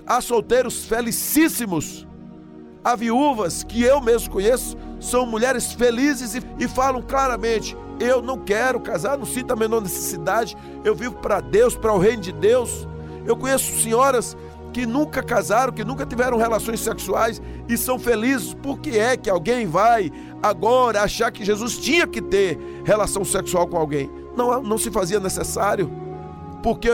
Há 0.07 0.21
solteiros 0.21 0.85
felicíssimos. 0.85 2.07
Há 2.83 2.95
viúvas 2.95 3.63
que 3.63 3.83
eu 3.83 4.01
mesmo 4.01 4.31
conheço, 4.31 4.75
são 4.99 5.25
mulheres 5.25 5.73
felizes 5.73 6.35
e, 6.35 6.41
e 6.57 6.67
falam 6.67 7.01
claramente: 7.01 7.75
eu 7.99 8.21
não 8.21 8.37
quero 8.37 8.79
casar, 8.79 9.17
não 9.17 9.25
sinto 9.25 9.51
a 9.51 9.55
menor 9.55 9.81
necessidade. 9.81 10.57
Eu 10.83 10.95
vivo 10.95 11.15
para 11.15 11.41
Deus, 11.41 11.75
para 11.75 11.93
o 11.93 11.99
reino 11.99 12.21
de 12.21 12.31
Deus. 12.31 12.87
Eu 13.25 13.35
conheço 13.35 13.79
senhoras 13.79 14.35
que 14.73 14.85
nunca 14.85 15.21
casaram, 15.21 15.73
que 15.73 15.83
nunca 15.83 16.05
tiveram 16.05 16.37
relações 16.37 16.79
sexuais 16.79 17.41
e 17.67 17.77
são 17.77 17.99
felizes. 17.99 18.53
Por 18.53 18.79
que 18.79 18.97
é 18.97 19.17
que 19.17 19.29
alguém 19.29 19.67
vai 19.67 20.11
agora 20.41 21.01
achar 21.03 21.29
que 21.29 21.45
Jesus 21.45 21.77
tinha 21.77 22.07
que 22.07 22.21
ter 22.21 22.57
relação 22.85 23.23
sexual 23.23 23.67
com 23.67 23.77
alguém? 23.77 24.20
Não, 24.35 24.61
não 24.61 24.77
se 24.77 24.89
fazia 24.91 25.19
necessário. 25.19 25.91
Porque 26.63 26.89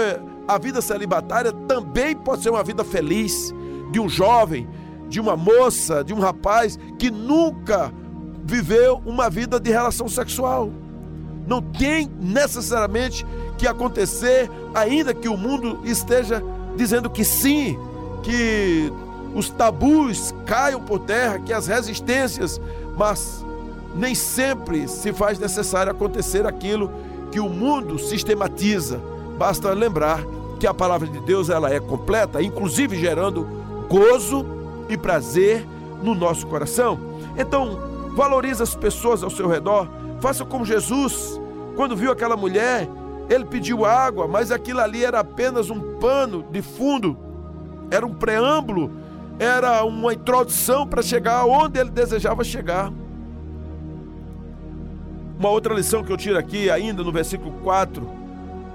a 0.47 0.57
vida 0.57 0.81
celibatária 0.81 1.51
também 1.51 2.15
pode 2.15 2.43
ser 2.43 2.49
uma 2.49 2.63
vida 2.63 2.83
feliz 2.83 3.53
de 3.91 3.99
um 3.99 4.07
jovem, 4.07 4.67
de 5.09 5.19
uma 5.19 5.35
moça, 5.35 6.03
de 6.03 6.13
um 6.13 6.19
rapaz 6.19 6.79
que 6.97 7.11
nunca 7.11 7.91
viveu 8.43 9.01
uma 9.05 9.29
vida 9.29 9.59
de 9.59 9.69
relação 9.69 10.07
sexual. 10.07 10.71
Não 11.45 11.61
tem 11.61 12.09
necessariamente 12.19 13.25
que 13.57 13.67
acontecer, 13.67 14.49
ainda 14.73 15.13
que 15.13 15.27
o 15.27 15.37
mundo 15.37 15.79
esteja 15.83 16.43
dizendo 16.75 17.09
que 17.09 17.23
sim, 17.23 17.77
que 18.23 18.91
os 19.33 19.49
tabus 19.49 20.33
caiam 20.45 20.81
por 20.81 20.99
terra, 20.99 21.39
que 21.39 21.53
as 21.53 21.67
resistências, 21.67 22.59
mas 22.97 23.45
nem 23.95 24.13
sempre 24.13 24.87
se 24.87 25.11
faz 25.11 25.39
necessário 25.39 25.91
acontecer 25.91 26.45
aquilo 26.45 26.91
que 27.37 27.39
o 27.39 27.47
mundo 27.47 27.99
sistematiza. 27.99 28.99
Basta 29.37 29.71
lembrar 29.71 30.25
que 30.59 30.65
a 30.65 30.73
palavra 30.73 31.07
de 31.07 31.19
Deus 31.19 31.51
ela 31.51 31.71
é 31.71 31.79
completa, 31.79 32.41
inclusive 32.41 32.99
gerando 32.99 33.47
gozo 33.87 34.43
e 34.89 34.97
prazer 34.97 35.63
no 36.01 36.15
nosso 36.15 36.47
coração. 36.47 36.97
Então, 37.37 37.77
valorize 38.15 38.63
as 38.63 38.73
pessoas 38.73 39.21
ao 39.21 39.29
seu 39.29 39.47
redor, 39.47 39.87
Faça 40.19 40.43
como 40.43 40.65
Jesus, 40.65 41.39
quando 41.75 41.95
viu 41.95 42.11
aquela 42.11 42.35
mulher, 42.35 42.89
ele 43.29 43.45
pediu 43.45 43.85
água, 43.85 44.27
mas 44.27 44.49
aquilo 44.51 44.79
ali 44.79 45.05
era 45.05 45.19
apenas 45.19 45.69
um 45.69 45.99
pano 45.99 46.43
de 46.51 46.63
fundo, 46.63 47.15
era 47.91 48.03
um 48.03 48.15
preâmbulo, 48.15 48.89
era 49.37 49.83
uma 49.85 50.11
introdução 50.11 50.87
para 50.87 51.03
chegar 51.03 51.45
onde 51.45 51.79
ele 51.79 51.91
desejava 51.91 52.43
chegar. 52.43 52.91
Uma 55.39 55.49
outra 55.49 55.73
lição 55.73 56.03
que 56.03 56.11
eu 56.11 56.17
tiro 56.17 56.37
aqui, 56.37 56.69
ainda 56.69 57.03
no 57.03 57.11
versículo 57.11 57.51
4 57.63 58.09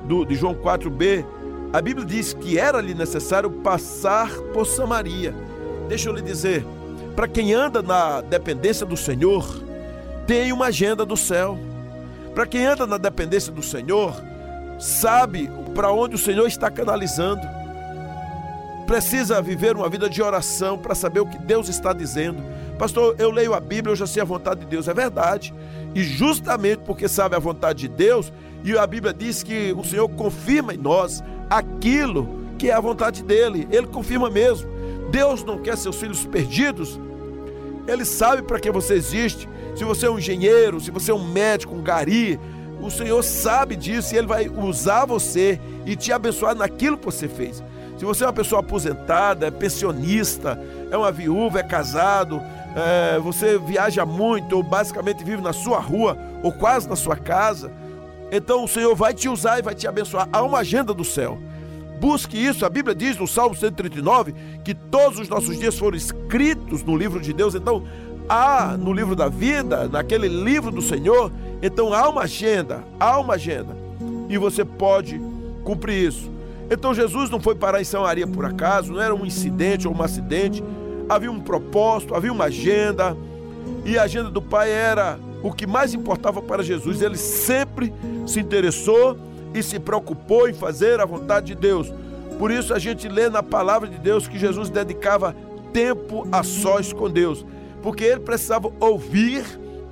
do, 0.05 0.25
de 0.25 0.37
João 0.37 0.55
4b, 0.55 1.25
a 1.73 1.81
Bíblia 1.81 2.07
diz 2.07 2.33
que 2.33 2.59
era-lhe 2.59 2.95
necessário 2.95 3.51
passar 3.51 4.31
por 4.53 4.67
Samaria. 4.67 5.35
Deixa 5.89 6.09
eu 6.09 6.15
lhe 6.15 6.23
dizer, 6.23 6.65
para 7.17 7.27
quem 7.27 7.53
anda 7.53 7.83
na 7.83 8.21
dependência 8.21 8.87
do 8.87 8.97
Senhor, 8.97 9.45
tem 10.27 10.53
uma 10.53 10.67
agenda 10.67 11.05
do 11.05 11.17
céu. 11.17 11.59
Para 12.35 12.47
quem 12.47 12.65
anda 12.65 12.87
na 12.87 12.97
dependência 12.97 13.53
do 13.53 13.63
Senhor, 13.63 14.15
sabe 14.79 15.51
para 15.75 15.91
onde 15.91 16.15
o 16.15 16.19
Senhor 16.19 16.47
está 16.47 16.71
canalizando. 16.71 17.43
Precisa 18.87 19.43
viver 19.43 19.77
uma 19.77 19.89
vida 19.89 20.09
de 20.09 20.23
oração 20.23 20.79
para 20.79 20.95
saber 20.95 21.21
o 21.21 21.27
que 21.27 21.39
Deus 21.39 21.69
está 21.69 21.93
dizendo. 21.93 22.43
Pastor, 22.83 23.15
eu 23.17 23.31
leio 23.31 23.55
a 23.55 23.61
Bíblia, 23.61 23.93
eu 23.93 23.97
já 23.97 24.09
sei 24.09 24.21
a 24.21 24.25
vontade 24.25 24.63
de 24.63 24.67
Deus. 24.67 24.89
É 24.89 24.93
verdade. 24.93 25.55
E 25.95 26.03
justamente 26.03 26.79
porque 26.79 27.07
sabe 27.07 27.37
a 27.37 27.39
vontade 27.39 27.83
de 27.83 27.87
Deus, 27.87 28.33
e 28.65 28.77
a 28.77 28.85
Bíblia 28.85 29.15
diz 29.15 29.45
que 29.45 29.73
o 29.79 29.85
Senhor 29.85 30.09
confirma 30.09 30.75
em 30.75 30.79
nós 30.79 31.23
aquilo 31.49 32.29
que 32.59 32.71
é 32.71 32.73
a 32.73 32.81
vontade 32.81 33.23
dele. 33.23 33.69
Ele 33.71 33.87
confirma 33.87 34.29
mesmo. 34.29 34.69
Deus 35.13 35.45
não 35.45 35.59
quer 35.59 35.79
seus 35.79 35.95
filhos 35.95 36.27
perdidos. 36.27 36.99
Ele 37.87 38.05
sabe 38.05 38.43
para 38.43 38.59
que 38.59 38.69
você 38.73 38.95
existe 38.95 39.49
se 39.77 39.85
você 39.85 40.07
é 40.07 40.11
um 40.11 40.19
engenheiro, 40.19 40.81
se 40.81 40.91
você 40.91 41.13
é 41.13 41.15
um 41.15 41.25
médico, 41.25 41.77
um 41.77 41.85
gari, 41.85 42.37
o 42.81 42.91
Senhor 42.91 43.23
sabe 43.23 43.77
disso 43.77 44.13
e 44.13 44.19
Ele 44.19 44.27
vai 44.27 44.49
usar 44.49 45.05
você 45.05 45.61
e 45.87 45.95
te 45.95 46.13
abençoar 46.13 46.57
naquilo 46.57 46.99
que 46.99 47.05
você 47.05 47.29
fez. 47.29 47.63
Se 47.97 48.05
você 48.05 48.25
é 48.25 48.27
uma 48.27 48.33
pessoa 48.33 48.61
aposentada, 48.61 49.47
é 49.47 49.51
pensionista, 49.53 50.61
é 50.91 50.97
uma 50.97 51.13
viúva, 51.13 51.61
é 51.61 51.63
casado, 51.63 52.43
é, 52.77 53.19
você 53.19 53.59
viaja 53.59 54.05
muito 54.07 54.57
ou 54.57 54.63
basicamente 54.63 55.25
vive 55.25 55.43
na 55.43 55.53
sua 55.53 55.79
rua 55.79 56.17
ou 56.43 56.53
quase 56.53 56.89
na 56.89 56.97
sua 56.97 57.17
casa, 57.17 57.71
então 58.31 58.65
o 58.65 58.69
Senhor 58.69 58.95
vai 58.95 59.13
te 59.13 59.29
usar 59.29 59.59
e 59.59 59.63
vai 59.63 59.75
te 59.75 59.87
abençoar. 59.87 60.29
Há 60.33 60.43
uma 60.43 60.59
agenda 60.59 60.95
do 60.95 61.05
céu. 61.05 61.39
Busque 62.01 62.37
isso. 62.37 62.65
A 62.65 62.71
Bíblia 62.71 62.95
diz 62.95 63.17
no 63.17 63.29
Salmo 63.29 63.55
139 63.55 64.35
que 64.65 64.75
todos 64.75 65.19
os 65.19 65.29
nossos 65.29 65.59
dias 65.59 65.79
foram 65.79 65.97
escritos 65.97 66.83
no 66.83 66.97
livro 66.97 67.21
de 67.21 67.33
Deus. 67.33 67.55
Então, 67.55 67.85
há 68.29 68.77
no 68.79 68.93
livro 68.93 69.15
da 69.15 69.29
vida, 69.29 69.87
naquele 69.89 70.29
livro 70.29 70.71
do 70.71 70.81
Senhor, 70.81 71.31
então 71.61 71.93
há 71.93 72.09
uma 72.09 72.23
agenda, 72.23 72.83
há 72.99 73.19
uma 73.21 73.35
agenda. 73.35 73.77
E 74.29 74.39
você 74.39 74.65
pode 74.65 75.21
cumprir 75.63 76.09
isso. 76.09 76.31
Então 76.71 76.95
Jesus 76.95 77.29
não 77.29 77.39
foi 77.39 77.55
parar 77.55 77.81
em 77.81 77.85
Samaria 77.85 78.27
por 78.27 78.47
acaso, 78.47 78.95
não 78.95 79.03
era 79.03 79.15
um 79.15 79.27
incidente 79.27 79.87
ou 79.87 79.95
um 79.95 80.03
acidente. 80.03 80.65
Havia 81.09 81.31
um 81.31 81.41
propósito, 81.41 82.15
havia 82.15 82.33
uma 82.33 82.45
agenda. 82.45 83.17
E 83.85 83.99
a 83.99 84.03
agenda 84.03 84.31
do 84.31 84.41
Pai 84.41 84.71
era 84.71 85.19
o 85.43 85.53
que 85.53 85.67
mais 85.67 85.95
importava 85.95 86.41
para 86.41 86.63
Jesus. 86.63 87.03
Ele 87.03 87.17
sempre 87.17 87.93
se 88.27 88.41
interessou 88.41 89.17
e 89.55 89.63
se 89.63 89.79
preocupou 89.79 90.49
em 90.49 90.55
fazer 90.55 91.01
a 91.01 91.05
vontade 91.05 91.47
de 91.47 91.55
Deus. 91.55 91.93
Por 92.39 92.51
isso 92.51 92.73
a 92.73 92.79
gente 92.79 93.09
lê 93.09 93.29
na 93.29 93.43
palavra 93.43 93.89
de 93.89 93.99
Deus 93.99 94.27
que 94.27 94.39
Jesus 94.39 94.71
dedicava 94.71 95.35
tempo 95.73 96.27
a 96.31 96.43
sós 96.43 96.93
com 96.93 97.11
Deus 97.11 97.45
porque 97.83 98.05
ele 98.05 98.21
precisava 98.21 98.73
ouvir 98.81 99.45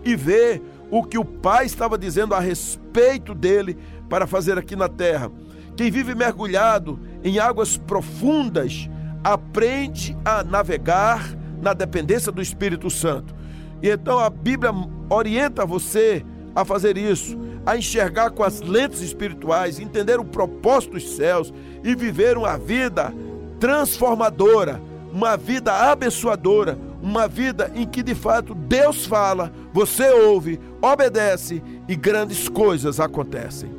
e 0.05 0.14
ver 0.14 0.62
o 0.90 1.03
que 1.03 1.18
o 1.18 1.25
Pai 1.25 1.66
estava 1.66 1.99
dizendo 1.99 2.35
a 2.35 2.40
respeito 2.40 3.35
dele 3.35 3.77
para 4.09 4.27
fazer 4.27 4.57
aqui 4.57 4.75
na 4.75 4.88
terra. 4.88 5.31
Quem 5.77 5.90
vive 5.90 6.14
mergulhado 6.14 6.99
em 7.23 7.38
águas 7.38 7.77
profundas 7.77 8.88
aprende 9.22 10.16
a 10.24 10.42
navegar 10.42 11.35
na 11.61 11.72
dependência 11.72 12.33
do 12.33 12.40
Espírito 12.40 12.88
Santo. 12.90 13.35
E 13.83 13.88
então 13.88 14.18
a 14.18 14.30
Bíblia 14.30 14.72
orienta 15.09 15.64
você 15.64 16.24
a 16.54 16.64
fazer 16.64 16.96
isso, 16.96 17.38
a 17.64 17.76
enxergar 17.76 18.30
com 18.30 18.42
as 18.42 18.61
lentes 18.61 19.00
espirituais, 19.00 19.78
entender 19.78 20.18
o 20.18 20.24
propósito 20.24 20.92
dos 20.92 21.11
céus 21.16 21.52
e 21.85 21.94
viver 21.94 22.37
uma 22.37 22.56
vida 22.56 23.12
transformadora, 23.59 24.80
uma 25.12 25.37
vida 25.37 25.72
abençoadora, 25.72 26.78
uma 27.02 27.28
vida 27.28 27.70
em 27.74 27.87
que 27.87 28.02
de 28.02 28.14
fato 28.14 28.54
Deus 28.54 29.06
fala, 29.06 29.52
você 29.72 30.11
ouve, 30.11 30.59
obedece 30.80 31.62
e 31.88 31.94
grandes 31.94 32.48
coisas 32.48 33.00
acontecem. 33.00 33.70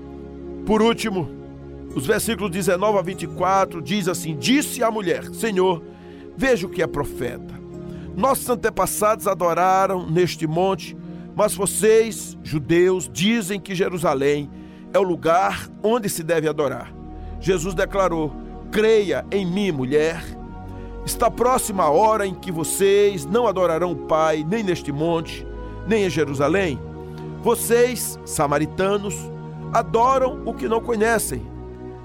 Por 0.65 0.82
último, 0.82 1.40
os 1.95 2.06
versículos 2.06 2.51
19 2.51 2.97
a 2.97 3.01
24 3.01 3.82
diz 3.82 4.08
assim: 4.08 4.36
Disse 4.38 4.84
a 4.84 4.91
mulher: 4.91 5.25
Senhor, 5.34 5.84
veja 6.36 6.67
o 6.67 6.69
que 6.69 6.82
é 6.82 6.88
profeta. 6.88 7.60
Nossos 8.15 8.49
antepassados 8.49 9.27
adoraram 9.27 10.10
neste 10.10 10.45
monte, 10.45 10.97
mas 11.36 11.56
vocês, 11.56 12.38
judeus, 12.43 13.10
dizem 13.12 13.60
que 13.60 13.75
Jerusalém 13.75 14.49
é 14.93 14.99
o 14.99 15.04
lugar 15.04 15.69
onde 15.82 16.10
se 16.10 16.23
deve 16.23 16.47
adorar. 16.47 16.93
Jesus 17.39 17.73
declarou: 17.73 18.32
Creia 18.71 19.25
em 19.32 19.45
mim, 19.45 19.71
mulher 19.71 20.41
Está 21.06 21.32
próxima 21.32 21.84
a 21.84 21.89
hora 21.89 22.27
em 22.27 22.34
que 22.34 22.51
vocês 22.51 23.25
não 23.25 23.47
adorarão 23.47 23.91
o 23.91 23.95
Pai, 23.95 24.45
nem 24.47 24.63
neste 24.63 24.91
monte, 24.91 25.45
nem 25.88 26.06
em 26.06 26.10
Jerusalém. 26.10 26.80
Vocês, 27.41 28.19
samaritanos, 28.23 29.15
adoram 29.73 30.43
o 30.45 30.54
que 30.54 30.67
não 30.67 30.80
conhecem. 30.80 31.41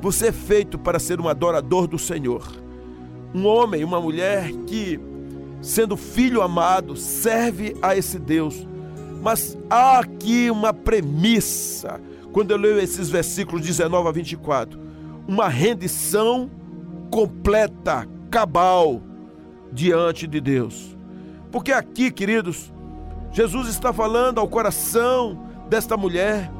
Você 0.00 0.28
é 0.28 0.32
feito 0.32 0.78
para 0.78 0.98
ser 0.98 1.20
um 1.20 1.28
adorador 1.28 1.86
do 1.86 1.98
Senhor. 1.98 2.46
Um 3.34 3.46
homem, 3.46 3.84
uma 3.84 4.00
mulher 4.00 4.52
que, 4.66 4.98
sendo 5.60 5.96
filho 5.96 6.40
amado, 6.40 6.96
serve 6.96 7.76
a 7.82 7.96
esse 7.96 8.18
Deus. 8.18 8.66
Mas 9.20 9.58
há 9.68 9.98
aqui 9.98 10.50
uma 10.50 10.72
premissa, 10.72 12.00
quando 12.32 12.52
eu 12.52 12.56
leio 12.56 12.78
esses 12.78 13.10
versículos 13.10 13.64
19 13.64 14.08
a 14.08 14.12
24: 14.12 14.78
uma 15.26 15.48
rendição 15.48 16.48
completa, 17.10 18.06
cabal, 18.30 19.02
diante 19.72 20.26
de 20.26 20.40
Deus. 20.40 20.96
Porque 21.50 21.72
aqui, 21.72 22.10
queridos, 22.10 22.72
Jesus 23.32 23.68
está 23.68 23.92
falando 23.92 24.38
ao 24.38 24.48
coração 24.48 25.46
desta 25.68 25.96
mulher 25.96 26.50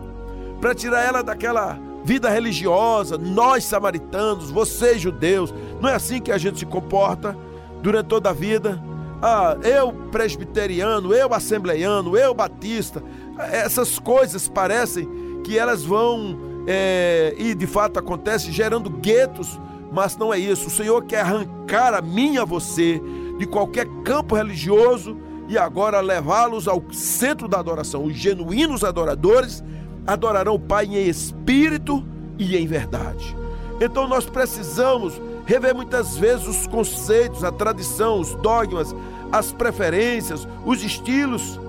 para 0.60 0.74
tirar 0.74 1.02
ela 1.02 1.22
daquela 1.22 1.78
vida 2.04 2.28
religiosa, 2.28 3.18
nós 3.18 3.64
samaritanos, 3.64 4.50
vocês 4.50 5.00
judeus, 5.00 5.52
não 5.80 5.88
é 5.88 5.94
assim 5.94 6.20
que 6.20 6.32
a 6.32 6.38
gente 6.38 6.58
se 6.58 6.66
comporta 6.66 7.36
durante 7.82 8.06
toda 8.06 8.30
a 8.30 8.32
vida. 8.32 8.82
Ah, 9.20 9.56
eu 9.62 9.92
presbiteriano, 10.12 11.12
eu 11.12 11.34
assembleiano, 11.34 12.16
eu 12.16 12.32
batista, 12.32 13.02
essas 13.50 13.98
coisas 13.98 14.48
parecem 14.48 15.08
que 15.44 15.58
elas 15.58 15.84
vão, 15.84 16.38
é, 16.66 17.34
e 17.36 17.54
de 17.54 17.66
fato 17.66 17.98
acontece, 17.98 18.52
gerando 18.52 18.88
guetos, 18.88 19.58
mas 19.92 20.16
não 20.16 20.32
é 20.32 20.38
isso. 20.38 20.68
O 20.68 20.70
Senhor 20.70 21.04
quer 21.04 21.20
arrancar 21.20 21.94
a 21.94 22.00
mim 22.00 22.34
e 22.34 22.38
a 22.38 22.44
você 22.44 23.02
de 23.38 23.46
qualquer 23.46 23.86
campo 24.04 24.36
religioso 24.36 25.16
e 25.48 25.56
agora 25.56 26.00
levá-los 26.00 26.68
ao 26.68 26.82
centro 26.92 27.48
da 27.48 27.58
adoração. 27.58 28.04
Os 28.04 28.14
genuínos 28.14 28.84
adoradores 28.84 29.64
adorarão 30.08 30.54
o 30.54 30.58
Pai 30.58 30.86
em 30.86 31.06
espírito 31.06 32.02
e 32.38 32.56
em 32.56 32.66
verdade. 32.66 33.36
Então 33.78 34.08
nós 34.08 34.24
precisamos 34.24 35.20
rever 35.44 35.74
muitas 35.74 36.16
vezes 36.16 36.46
os 36.48 36.66
conceitos, 36.66 37.44
a 37.44 37.52
tradição, 37.52 38.18
os 38.18 38.34
dogmas, 38.36 38.94
as 39.30 39.52
preferências, 39.52 40.48
os 40.64 40.82
estilos. 40.82 41.60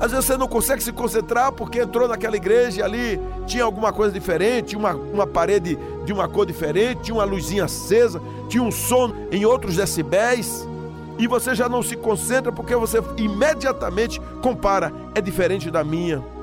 Às 0.00 0.10
vezes 0.10 0.26
você 0.26 0.36
não 0.36 0.48
consegue 0.48 0.82
se 0.82 0.92
concentrar 0.92 1.52
porque 1.52 1.80
entrou 1.80 2.08
naquela 2.08 2.36
igreja 2.36 2.80
e 2.80 2.82
ali 2.82 3.20
tinha 3.46 3.62
alguma 3.62 3.92
coisa 3.92 4.12
diferente, 4.12 4.76
uma, 4.76 4.94
uma 4.94 5.26
parede 5.26 5.78
de 6.04 6.12
uma 6.12 6.28
cor 6.28 6.44
diferente, 6.44 7.02
tinha 7.02 7.14
uma 7.14 7.24
luzinha 7.24 7.64
acesa, 7.64 8.20
tinha 8.48 8.62
um 8.62 8.72
som 8.72 9.12
em 9.30 9.44
outros 9.46 9.76
decibéis 9.76 10.66
e 11.16 11.28
você 11.28 11.54
já 11.54 11.68
não 11.68 11.80
se 11.80 11.96
concentra 11.96 12.50
porque 12.50 12.74
você 12.74 12.98
imediatamente 13.16 14.20
compara, 14.42 14.92
é 15.14 15.20
diferente 15.20 15.70
da 15.70 15.84
minha. 15.84 16.33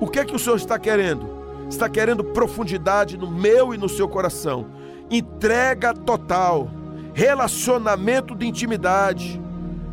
O 0.00 0.06
que 0.06 0.18
é 0.18 0.24
que 0.24 0.34
o 0.34 0.38
Senhor 0.38 0.56
está 0.56 0.78
querendo? 0.78 1.28
Está 1.68 1.88
querendo 1.88 2.22
profundidade 2.22 3.16
no 3.16 3.30
meu 3.30 3.74
e 3.74 3.78
no 3.78 3.88
seu 3.88 4.08
coração, 4.08 4.66
entrega 5.10 5.94
total, 5.94 6.70
relacionamento 7.14 8.34
de 8.34 8.46
intimidade, 8.46 9.40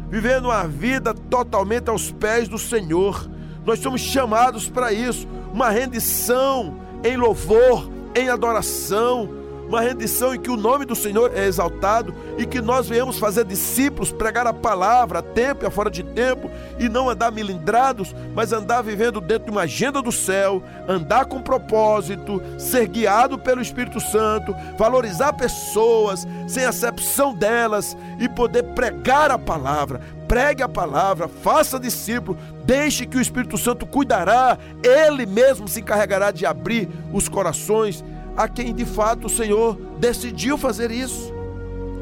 vivendo 0.09 0.45
uma 0.45 0.67
vida 0.67 1.13
totalmente 1.13 1.89
aos 1.89 2.11
pés 2.11 2.47
do 2.47 2.57
Senhor. 2.57 3.29
Nós 3.65 3.79
somos 3.79 4.01
chamados 4.01 4.69
para 4.69 4.91
isso, 4.91 5.27
uma 5.53 5.69
rendição 5.69 6.75
em 7.03 7.17
louvor, 7.17 7.89
em 8.15 8.29
adoração 8.29 9.42
uma 9.67 9.81
rendição 9.81 10.33
em 10.33 10.39
que 10.39 10.49
o 10.49 10.57
nome 10.57 10.85
do 10.85 10.95
Senhor 10.95 11.31
é 11.35 11.45
exaltado 11.45 12.13
e 12.37 12.45
que 12.45 12.61
nós 12.61 12.87
venhamos 12.87 13.17
fazer 13.17 13.45
discípulos, 13.45 14.11
pregar 14.11 14.45
a 14.45 14.53
palavra 14.53 15.19
a 15.19 15.21
tempo 15.21 15.63
e 15.63 15.67
a 15.67 15.71
fora 15.71 15.89
de 15.89 16.03
tempo 16.03 16.49
e 16.79 16.89
não 16.89 17.09
andar 17.09 17.31
milindrados, 17.31 18.15
mas 18.33 18.51
andar 18.51 18.81
vivendo 18.81 19.21
dentro 19.21 19.45
de 19.45 19.51
uma 19.51 19.61
agenda 19.61 20.01
do 20.01 20.11
céu, 20.11 20.61
andar 20.87 21.25
com 21.25 21.41
propósito, 21.41 22.41
ser 22.57 22.87
guiado 22.87 23.37
pelo 23.37 23.61
Espírito 23.61 23.99
Santo, 23.99 24.55
valorizar 24.77 25.33
pessoas 25.33 26.27
sem 26.47 26.65
acepção 26.65 27.33
delas 27.33 27.97
e 28.19 28.27
poder 28.29 28.63
pregar 28.75 29.31
a 29.31 29.37
palavra. 29.37 30.01
Pregue 30.27 30.63
a 30.63 30.69
palavra, 30.69 31.27
faça 31.27 31.79
discípulo, 31.79 32.37
deixe 32.65 33.05
que 33.05 33.17
o 33.17 33.21
Espírito 33.21 33.57
Santo 33.57 33.85
cuidará, 33.85 34.57
ele 34.81 35.25
mesmo 35.25 35.67
se 35.67 35.81
encarregará 35.81 36.31
de 36.31 36.45
abrir 36.45 36.89
os 37.11 37.27
corações 37.29 38.03
a 38.35 38.47
quem 38.47 38.73
de 38.73 38.85
fato 38.85 39.27
o 39.27 39.29
Senhor 39.29 39.77
decidiu 39.99 40.57
fazer 40.57 40.91
isso. 40.91 41.33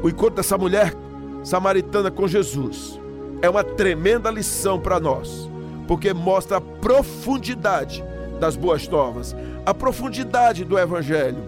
O 0.02 0.08
encontro 0.08 0.36
dessa 0.36 0.58
mulher 0.58 0.94
samaritana 1.42 2.10
com 2.10 2.26
Jesus 2.26 2.98
é 3.40 3.50
uma 3.50 3.64
tremenda 3.64 4.30
lição 4.30 4.78
para 4.78 5.00
nós, 5.00 5.48
porque 5.86 6.12
mostra 6.12 6.58
a 6.58 6.60
profundidade 6.60 8.02
das 8.40 8.56
boas 8.56 8.88
novas, 8.88 9.36
a 9.66 9.74
profundidade 9.74 10.64
do 10.64 10.78
Evangelho, 10.78 11.42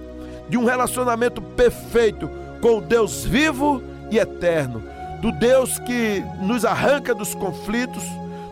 de 0.49 0.57
um 0.57 0.65
relacionamento 0.65 1.41
perfeito 1.41 2.29
com 2.61 2.79
o 2.79 2.81
Deus 2.81 3.25
vivo 3.25 3.83
e 4.11 4.19
eterno, 4.19 4.83
do 5.21 5.33
Deus 5.33 5.79
que 5.79 6.23
nos 6.41 6.65
arranca 6.65 7.15
dos 7.15 7.35
conflitos, 7.35 8.03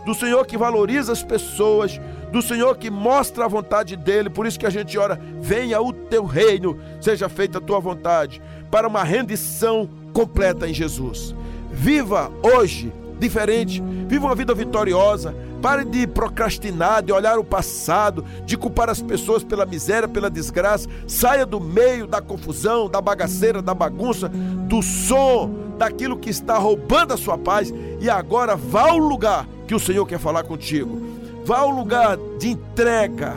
do 0.07 0.15
Senhor 0.15 0.47
que 0.47 0.57
valoriza 0.57 1.13
as 1.13 1.23
pessoas, 1.23 2.01
do 2.33 2.41
Senhor 2.41 2.79
que 2.79 2.91
mostra 2.91 3.45
a 3.45 3.49
vontade 3.49 3.95
dele. 3.95 4.31
Por 4.31 4.47
isso 4.47 4.59
que 4.59 4.67
a 4.67 4.71
gente 4.71 4.99
ora: 4.99 5.21
venha 5.39 5.81
o 5.81 5.93
teu 5.93 6.25
reino, 6.25 6.79
seja 7.01 7.29
feita 7.29 7.59
a 7.59 7.61
tua 7.61 7.79
vontade, 7.79 8.43
para 8.71 8.89
uma 8.89 9.05
rendição 9.05 9.89
completa 10.13 10.67
em 10.67 10.75
Jesus. 10.75 11.35
Viva 11.71 12.33
hoje 12.43 12.93
diferente, 13.19 13.81
viva 14.09 14.27
uma 14.27 14.35
vida 14.35 14.55
vitoriosa. 14.55 15.35
Pare 15.61 15.85
de 15.85 16.09
procrastinar, 16.09 17.05
de 17.05 17.13
olhar 17.13 17.39
o 17.39 17.45
passado, 17.45 18.25
de 18.45 18.57
culpar 18.57 18.91
as 18.91 19.01
pessoas 19.01 19.45
pela 19.45 19.65
miséria, 19.65 20.09
pela 20.09 20.29
desgraça. 20.29 20.89
Saia 21.07 21.47
do 21.47 21.61
meio 21.61 22.05
da 22.05 22.21
confusão, 22.21 22.89
da 22.89 23.01
bagaceira, 23.01 23.63
da 23.63 23.73
bagunça, 23.73 24.29
do 24.29 24.83
som, 24.83 25.49
daquilo 25.79 26.17
que 26.17 26.31
está 26.31 26.59
roubando 26.59 27.15
a 27.15 27.17
sua 27.17 27.39
paz 27.39 27.73
e 28.01 28.11
agora 28.11 28.57
vá 28.57 28.91
ao 28.91 28.99
lugar 28.99 29.47
que 29.69 29.75
o 29.75 29.79
Senhor 29.79 30.05
quer 30.05 30.19
falar 30.19 30.43
contigo. 30.43 31.12
Vá 31.45 31.59
ao 31.59 31.71
lugar 31.71 32.17
de 32.39 32.51
entrega, 32.51 33.35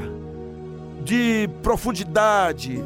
de 1.03 1.49
profundidade, 1.63 2.79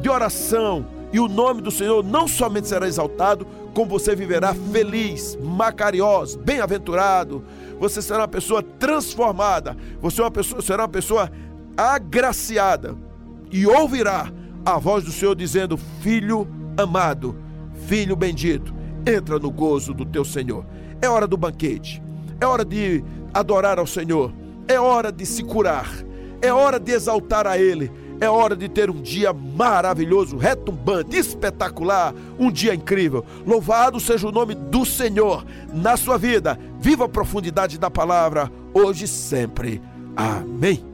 de 0.00 0.08
oração, 0.08 0.86
e 1.12 1.18
o 1.18 1.26
nome 1.26 1.60
do 1.60 1.72
Senhor 1.72 2.04
não 2.04 2.28
somente 2.28 2.68
será 2.68 2.86
exaltado, 2.86 3.46
como 3.74 3.90
você 3.90 4.14
viverá 4.14 4.54
feliz, 4.54 5.36
macariós, 5.42 6.36
bem-aventurado. 6.36 7.44
Você 7.80 8.00
será 8.00 8.20
uma 8.20 8.28
pessoa 8.28 8.62
transformada, 8.62 9.76
você 10.00 10.20
é 10.20 10.24
uma 10.24 10.30
pessoa, 10.30 10.62
será 10.62 10.82
uma 10.84 10.88
pessoa 10.88 11.30
agraciada 11.76 12.96
e 13.50 13.66
ouvirá 13.66 14.30
a 14.64 14.78
voz 14.78 15.02
do 15.02 15.10
Senhor 15.10 15.34
dizendo: 15.34 15.76
Filho 16.00 16.46
amado, 16.76 17.36
filho 17.88 18.14
bendito, 18.14 18.72
entra 19.04 19.36
no 19.40 19.50
gozo 19.50 19.92
do 19.92 20.04
teu 20.04 20.24
Senhor. 20.24 20.64
É 21.02 21.08
hora 21.08 21.26
do 21.26 21.36
banquete, 21.36 22.00
é 22.40 22.46
hora 22.46 22.64
de 22.64 23.04
adorar 23.32 23.80
ao 23.80 23.86
Senhor 23.86 24.32
é 24.68 24.78
hora 24.78 25.12
de 25.12 25.26
se 25.26 25.42
curar, 25.42 25.88
é 26.40 26.52
hora 26.52 26.78
de 26.78 26.92
exaltar 26.92 27.46
a 27.46 27.58
Ele, 27.58 27.90
é 28.20 28.28
hora 28.28 28.54
de 28.56 28.68
ter 28.68 28.90
um 28.90 29.00
dia 29.00 29.32
maravilhoso, 29.32 30.36
retumbante, 30.36 31.16
espetacular, 31.16 32.14
um 32.38 32.50
dia 32.50 32.74
incrível. 32.74 33.24
Louvado 33.46 33.98
seja 33.98 34.28
o 34.28 34.32
nome 34.32 34.54
do 34.54 34.84
Senhor 34.84 35.44
na 35.72 35.96
sua 35.96 36.16
vida. 36.16 36.58
Viva 36.78 37.06
a 37.06 37.08
profundidade 37.08 37.78
da 37.78 37.90
palavra, 37.90 38.50
hoje 38.72 39.04
e 39.04 39.08
sempre. 39.08 39.82
Amém. 40.16 40.93